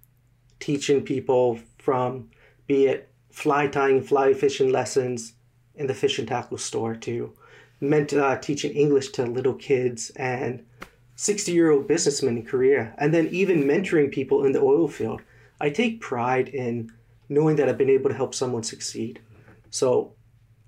teaching 0.60 1.02
people 1.04 1.60
from 1.78 2.30
be 2.68 2.86
it 2.86 3.12
fly 3.32 3.68
tying, 3.68 4.02
fly 4.02 4.34
fishing 4.34 4.72
lessons 4.72 5.34
in 5.76 5.88
the 5.88 5.94
fish 5.94 6.20
and 6.20 6.28
tackle 6.28 6.58
store 6.58 6.96
to 6.96 7.34
uh, 7.82 8.38
teaching 8.38 8.74
English 8.74 9.10
to 9.10 9.24
little 9.26 9.54
kids 9.54 10.10
and 10.16 10.66
60 11.18 11.52
year 11.52 11.72
old 11.72 11.88
businessman 11.88 12.38
in 12.38 12.46
Korea, 12.46 12.94
and 13.00 13.12
then 13.14 13.28
even 13.30 13.64
mentoring 13.64 14.12
people 14.12 14.46
in 14.46 14.52
the 14.52 14.62
oil 14.62 14.88
field. 14.88 15.22
I 15.60 15.72
take 15.72 16.00
pride 16.00 16.48
in 16.48 16.92
knowing 17.28 17.56
that 17.56 17.68
I've 17.68 17.78
been 17.78 17.90
able 17.90 18.12
to 18.12 18.16
help 18.16 18.36
someone 18.36 18.62
succeed. 18.62 19.20
So 19.72 20.14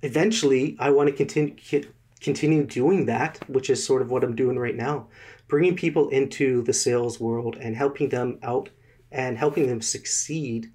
eventually, 0.01 0.75
I 0.79 0.89
want 0.89 1.07
to 1.07 1.15
continue 1.15 1.55
continue 2.19 2.65
doing 2.65 3.05
that, 3.05 3.47
which 3.47 3.69
is 3.69 3.85
sort 3.85 4.01
of 4.01 4.09
what 4.09 4.23
I'm 4.23 4.35
doing 4.35 4.57
right 4.57 4.75
now, 4.75 5.07
bringing 5.47 5.75
people 5.75 6.09
into 6.09 6.63
the 6.63 6.73
sales 6.73 7.19
world 7.19 7.55
and 7.55 7.77
helping 7.77 8.09
them 8.09 8.39
out 8.43 8.69
and 9.11 9.37
helping 9.37 9.67
them 9.67 9.81
succeed 9.81 10.71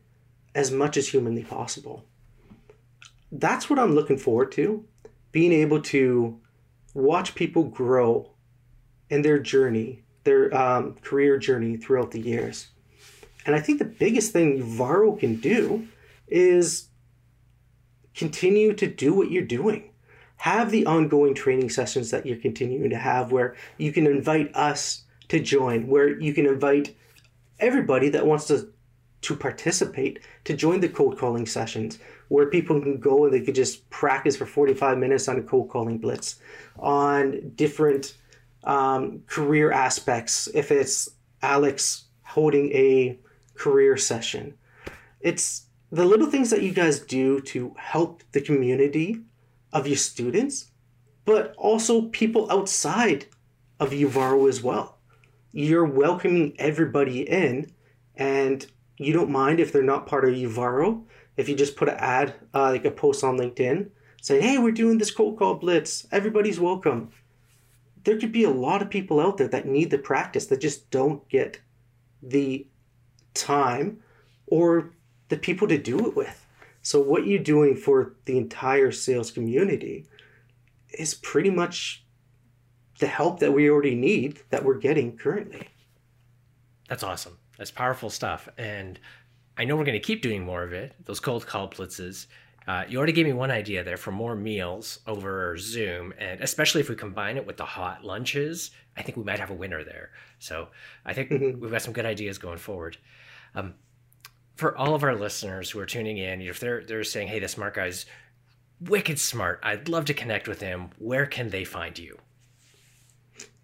as 0.54 0.70
much 0.70 0.96
as 0.96 1.08
humanly 1.08 1.42
possible. 1.42 2.04
That's 3.30 3.68
what 3.68 3.80
I'm 3.80 3.94
looking 3.94 4.18
forward 4.18 4.52
to, 4.52 4.86
being 5.32 5.52
able 5.52 5.82
to 5.82 6.40
watch 6.94 7.34
people 7.34 7.64
grow 7.64 8.33
in 9.14 9.22
their 9.22 9.38
journey, 9.38 10.02
their 10.24 10.52
um, 10.52 10.94
career 10.94 11.38
journey 11.38 11.76
throughout 11.76 12.10
the 12.10 12.20
years. 12.20 12.66
And 13.46 13.54
I 13.54 13.60
think 13.60 13.78
the 13.78 13.84
biggest 13.84 14.32
thing 14.32 14.60
Uvaro 14.60 15.16
can 15.16 15.36
do 15.36 15.86
is 16.26 16.88
continue 18.12 18.72
to 18.74 18.88
do 18.88 19.14
what 19.14 19.30
you're 19.30 19.44
doing. 19.44 19.90
Have 20.38 20.72
the 20.72 20.84
ongoing 20.86 21.32
training 21.32 21.70
sessions 21.70 22.10
that 22.10 22.26
you're 22.26 22.38
continuing 22.38 22.90
to 22.90 22.96
have 22.96 23.30
where 23.30 23.54
you 23.78 23.92
can 23.92 24.08
invite 24.08 24.50
us 24.56 25.04
to 25.28 25.38
join, 25.38 25.86
where 25.86 26.20
you 26.20 26.34
can 26.34 26.46
invite 26.46 26.96
everybody 27.60 28.08
that 28.08 28.26
wants 28.26 28.48
to 28.48 28.68
to 29.20 29.34
participate 29.34 30.18
to 30.44 30.54
join 30.54 30.80
the 30.80 30.88
cold 30.88 31.16
calling 31.16 31.46
sessions 31.46 31.98
where 32.28 32.44
people 32.44 32.78
can 32.78 32.98
go 32.98 33.24
and 33.24 33.32
they 33.32 33.40
could 33.40 33.54
just 33.54 33.88
practice 33.88 34.36
for 34.36 34.44
45 34.44 34.98
minutes 34.98 35.28
on 35.28 35.38
a 35.38 35.42
cold 35.42 35.70
calling 35.70 35.96
blitz 35.96 36.40
on 36.78 37.52
different 37.54 38.16
um, 38.64 39.22
career 39.26 39.70
aspects 39.70 40.48
if 40.54 40.70
it's 40.70 41.08
alex 41.42 42.04
holding 42.22 42.72
a 42.72 43.18
career 43.54 43.96
session. 43.96 44.54
It's 45.20 45.66
the 45.90 46.04
little 46.04 46.30
things 46.30 46.50
that 46.50 46.62
you 46.62 46.72
guys 46.72 46.98
do 46.98 47.40
to 47.40 47.74
help 47.78 48.22
the 48.32 48.40
community 48.40 49.20
of 49.72 49.86
your 49.86 49.96
students, 49.96 50.70
but 51.24 51.54
also 51.56 52.08
people 52.08 52.50
outside 52.50 53.26
of 53.78 53.90
Uvaro 53.90 54.48
as 54.48 54.62
well. 54.62 54.98
You're 55.52 55.84
welcoming 55.84 56.54
everybody 56.58 57.22
in, 57.22 57.70
and 58.16 58.66
you 58.96 59.12
don't 59.12 59.30
mind 59.30 59.60
if 59.60 59.72
they're 59.72 59.82
not 59.82 60.06
part 60.06 60.24
of 60.24 60.34
Uvaro. 60.34 61.04
If 61.36 61.48
you 61.48 61.54
just 61.54 61.76
put 61.76 61.88
an 61.88 61.96
ad, 61.98 62.34
uh, 62.52 62.70
like 62.70 62.84
a 62.84 62.90
post 62.90 63.22
on 63.22 63.38
LinkedIn, 63.38 63.90
saying, 64.20 64.42
"Hey, 64.42 64.58
we're 64.58 64.72
doing 64.72 64.98
this 64.98 65.10
cold 65.10 65.38
call 65.38 65.54
blitz. 65.54 66.06
Everybody's 66.10 66.58
welcome." 66.58 67.10
There 68.04 68.18
could 68.18 68.32
be 68.32 68.44
a 68.44 68.50
lot 68.50 68.82
of 68.82 68.90
people 68.90 69.20
out 69.20 69.38
there 69.38 69.48
that 69.48 69.66
need 69.66 69.90
the 69.90 69.98
practice 69.98 70.46
that 70.46 70.60
just 70.60 70.90
don't 70.90 71.26
get 71.28 71.60
the 72.22 72.66
time 73.32 74.00
or 74.46 74.92
the 75.28 75.36
people 75.36 75.68
to 75.68 75.78
do 75.78 76.06
it 76.06 76.16
with. 76.16 76.46
So, 76.82 77.00
what 77.00 77.26
you're 77.26 77.38
doing 77.38 77.76
for 77.76 78.14
the 78.26 78.36
entire 78.36 78.92
sales 78.92 79.30
community 79.30 80.06
is 80.98 81.14
pretty 81.14 81.50
much 81.50 82.04
the 82.98 83.06
help 83.06 83.40
that 83.40 83.52
we 83.52 83.68
already 83.68 83.94
need 83.94 84.40
that 84.50 84.64
we're 84.64 84.78
getting 84.78 85.16
currently. 85.16 85.68
That's 86.88 87.02
awesome. 87.02 87.38
That's 87.58 87.70
powerful 87.70 88.10
stuff. 88.10 88.48
And 88.58 89.00
I 89.56 89.64
know 89.64 89.76
we're 89.76 89.84
going 89.84 89.98
to 89.98 90.06
keep 90.06 90.22
doing 90.22 90.44
more 90.44 90.62
of 90.62 90.72
it, 90.72 90.94
those 91.04 91.20
cold 91.20 91.46
call 91.46 91.68
blitzes. 91.68 92.26
Uh, 92.66 92.84
you 92.88 92.96
already 92.96 93.12
gave 93.12 93.26
me 93.26 93.32
one 93.32 93.50
idea 93.50 93.84
there 93.84 93.96
for 93.96 94.10
more 94.10 94.34
meals 94.34 95.00
over 95.06 95.56
Zoom, 95.58 96.14
and 96.18 96.40
especially 96.40 96.80
if 96.80 96.88
we 96.88 96.94
combine 96.94 97.36
it 97.36 97.46
with 97.46 97.56
the 97.56 97.64
hot 97.64 98.04
lunches, 98.04 98.70
I 98.96 99.02
think 99.02 99.18
we 99.18 99.24
might 99.24 99.38
have 99.38 99.50
a 99.50 99.54
winner 99.54 99.84
there. 99.84 100.10
So 100.38 100.68
I 101.04 101.12
think 101.12 101.30
mm-hmm. 101.30 101.60
we've 101.60 101.70
got 101.70 101.82
some 101.82 101.92
good 101.92 102.06
ideas 102.06 102.38
going 102.38 102.58
forward. 102.58 102.96
Um, 103.54 103.74
for 104.56 104.76
all 104.78 104.94
of 104.94 105.02
our 105.02 105.14
listeners 105.14 105.70
who 105.70 105.80
are 105.80 105.86
tuning 105.86 106.18
in, 106.18 106.40
if 106.40 106.60
they're 106.60 106.84
they're 106.84 107.04
saying, 107.04 107.28
"Hey, 107.28 107.38
this 107.38 107.52
smart 107.52 107.74
guy's 107.74 108.06
wicked 108.80 109.18
smart. 109.18 109.60
I'd 109.62 109.88
love 109.88 110.04
to 110.06 110.14
connect 110.14 110.48
with 110.48 110.60
him." 110.60 110.90
Where 110.98 111.26
can 111.26 111.50
they 111.50 111.64
find 111.64 111.98
you? 111.98 112.18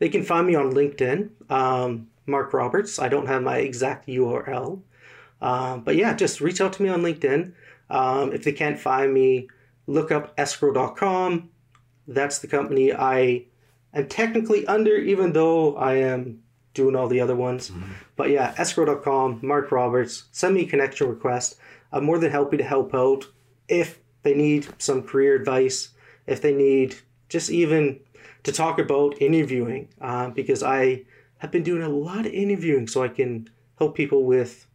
they 0.01 0.09
can 0.09 0.25
find 0.25 0.47
me 0.47 0.55
on 0.55 0.73
LinkedIn, 0.73 1.31
um, 1.51 2.09
Marc 2.27 2.53
Roberts. 2.53 2.99
I 2.99 3.09
don't 3.09 3.27
have 3.27 3.43
my 3.43 3.59
exact 3.59 4.09
URL. 4.09 4.83
Um, 5.41 5.83
but 5.83 5.97
yeah, 5.97 6.15
just 6.15 6.41
reach 6.41 6.61
out 6.61 6.73
to 6.75 6.83
me 6.83 6.89
on 6.89 7.03
LinkedIn. 7.03 7.53
Um, 7.90 8.33
if 8.33 8.44
they 8.44 8.53
can't 8.53 8.79
find 8.79 9.12
me, 9.12 9.48
look 9.87 10.11
up 10.11 10.35
escrow.com. 10.38 11.50
That's 12.07 12.38
the 12.38 12.46
company 12.46 12.92
I 12.92 13.44
am 13.92 14.09
technically 14.09 14.66
under, 14.66 14.96
even 14.96 15.33
though 15.33 15.76
I 15.76 15.96
am 15.96 16.42
doing 16.74 16.96
all 16.96 17.09
the 17.09 17.20
other 17.20 17.37
ones. 17.37 17.70
Mm-hmm. 17.70 17.92
But 18.16 18.31
yeah, 18.31 18.55
escrow.com, 18.57 19.40
Marc 19.42 19.72
Roberts, 19.72 20.24
send 20.31 20.55
me 20.55 20.62
a 20.62 20.68
connection 20.68 21.09
request. 21.09 21.57
I'm 21.92 22.05
more 22.05 22.18
than 22.18 22.31
happy 22.31 22.57
to 22.57 22.64
help 22.64 22.94
out 22.94 23.26
if 23.68 23.98
they 24.22 24.35
need 24.35 24.68
some 24.79 25.03
career 25.03 25.35
advice, 25.35 25.90
if 26.26 26.40
they 26.40 26.55
need 26.55 26.96
just 27.29 27.50
even 27.50 28.00
to 28.42 28.53
talk 28.53 28.79
about 28.79 29.20
interviewing, 29.20 29.88
uh, 30.00 30.31
because 30.31 30.62
I 30.62 31.05
have 31.38 31.50
been 31.50 31.62
doing 31.62 31.83
a 31.83 31.88
lot 31.88 32.26
of 32.26 32.33
interviewing 32.33 32.87
so 32.87 33.03
I 33.03 33.09
can 33.09 33.48
help 33.79 33.96
people 33.96 34.24
with 34.24 34.66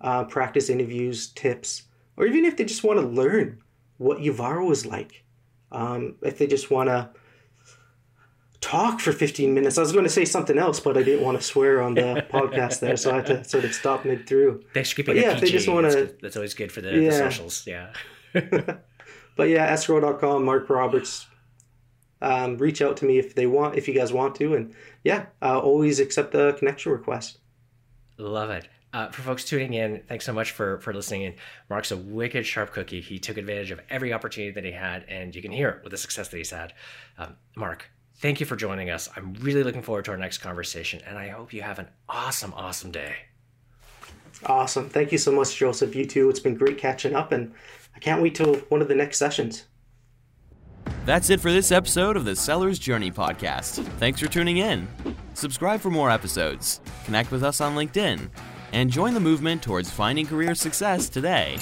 uh, 0.00 0.24
practice 0.24 0.68
interviews, 0.68 1.28
tips, 1.28 1.82
or 2.20 2.26
even 2.26 2.44
if 2.44 2.58
they 2.58 2.64
just 2.64 2.84
want 2.84 3.00
to 3.00 3.06
learn 3.06 3.62
what 3.96 4.18
Uvaro 4.18 4.70
is 4.70 4.84
like. 4.84 5.24
Um, 5.72 6.16
if 6.22 6.36
they 6.36 6.46
just 6.46 6.70
want 6.70 6.88
to 6.90 7.08
talk 8.60 9.00
for 9.00 9.12
15 9.12 9.54
minutes. 9.54 9.78
I 9.78 9.80
was 9.80 9.92
going 9.92 10.04
to 10.04 10.10
say 10.10 10.26
something 10.26 10.58
else, 10.58 10.80
but 10.80 10.98
I 10.98 11.02
didn't 11.02 11.24
want 11.24 11.38
to 11.38 11.42
swear 11.42 11.80
on 11.80 11.94
the 11.94 12.26
podcast 12.32 12.80
there, 12.80 12.96
so 12.98 13.12
I 13.12 13.16
had 13.16 13.26
to 13.26 13.44
sort 13.44 13.64
of 13.64 13.74
stop 13.74 14.04
mid 14.04 14.26
through. 14.26 14.62
Thanks 14.74 14.90
for 14.90 14.96
keeping 14.96 15.16
yeah, 15.16 15.34
PG. 15.34 15.46
They 15.46 15.52
just 15.52 15.68
want 15.68 15.90
to, 15.90 16.14
that's, 16.20 16.36
always 16.36 16.52
good 16.52 16.70
for 16.70 16.82
the, 16.82 16.90
yeah. 16.90 17.10
the 17.10 17.16
socials. 17.16 17.66
Yeah. 17.66 17.92
but 18.34 19.48
yeah, 19.48 19.66
escrow.com, 19.72 20.44
Marc 20.44 20.68
Roberts. 20.68 21.26
Um, 22.20 22.58
reach 22.58 22.82
out 22.82 22.98
to 22.98 23.06
me 23.06 23.18
if 23.18 23.34
they 23.34 23.46
want, 23.46 23.76
if 23.78 23.88
you 23.88 23.94
guys 23.94 24.12
want 24.12 24.34
to, 24.36 24.54
and 24.54 24.74
yeah, 25.04 25.26
uh, 25.40 25.58
always 25.58 26.00
accept 26.00 26.32
the 26.32 26.52
connection 26.52 26.92
request. 26.92 27.38
Love 28.18 28.50
it. 28.50 28.68
Uh, 28.92 29.08
for 29.08 29.22
folks 29.22 29.44
tuning 29.44 29.74
in, 29.74 30.02
thanks 30.08 30.24
so 30.24 30.32
much 30.32 30.50
for 30.50 30.78
for 30.80 30.92
listening 30.92 31.22
in. 31.22 31.34
Marc's 31.68 31.92
a 31.92 31.96
wicked 31.96 32.44
sharp 32.44 32.72
cookie. 32.72 33.00
He 33.00 33.18
took 33.20 33.36
advantage 33.36 33.70
of 33.70 33.80
every 33.88 34.12
opportunity 34.12 34.52
that 34.52 34.64
he 34.64 34.72
had, 34.72 35.04
and 35.08 35.34
you 35.34 35.42
can 35.42 35.52
hear 35.52 35.68
it 35.68 35.84
with 35.84 35.92
the 35.92 35.96
success 35.96 36.28
that 36.28 36.36
he's 36.36 36.50
had. 36.50 36.72
Um, 37.16 37.36
Marc, 37.54 37.88
thank 38.16 38.40
you 38.40 38.46
for 38.46 38.56
joining 38.56 38.90
us. 38.90 39.08
I'm 39.16 39.34
really 39.34 39.62
looking 39.62 39.82
forward 39.82 40.06
to 40.06 40.10
our 40.10 40.16
next 40.16 40.38
conversation, 40.38 41.00
and 41.06 41.16
I 41.16 41.28
hope 41.28 41.52
you 41.52 41.62
have 41.62 41.78
an 41.78 41.88
awesome, 42.08 42.52
awesome 42.54 42.90
day. 42.90 43.14
Awesome. 44.46 44.88
Thank 44.88 45.12
you 45.12 45.18
so 45.18 45.30
much, 45.30 45.54
Joseph. 45.56 45.94
You 45.94 46.06
too. 46.06 46.28
It's 46.28 46.40
been 46.40 46.54
great 46.54 46.78
catching 46.78 47.14
up, 47.14 47.30
and 47.30 47.52
I 47.94 48.00
can't 48.00 48.22
wait 48.22 48.34
till 48.34 48.56
one 48.70 48.82
of 48.82 48.88
the 48.88 48.94
next 48.94 49.18
sessions. 49.18 49.66
That's 51.04 51.30
it 51.30 51.40
for 51.40 51.52
this 51.52 51.70
episode 51.72 52.16
of 52.16 52.24
the 52.24 52.34
Seller's 52.34 52.78
Journey 52.78 53.10
podcast. 53.10 53.84
Thanks 53.98 54.20
for 54.20 54.28
tuning 54.28 54.58
in. 54.58 54.88
Subscribe 55.34 55.80
for 55.80 55.90
more 55.90 56.10
episodes, 56.10 56.80
connect 57.04 57.30
with 57.30 57.42
us 57.42 57.60
on 57.60 57.74
LinkedIn, 57.74 58.28
and 58.72 58.90
join 58.90 59.14
the 59.14 59.20
movement 59.20 59.62
towards 59.62 59.90
finding 59.90 60.26
career 60.26 60.54
success 60.54 61.08
today. 61.08 61.58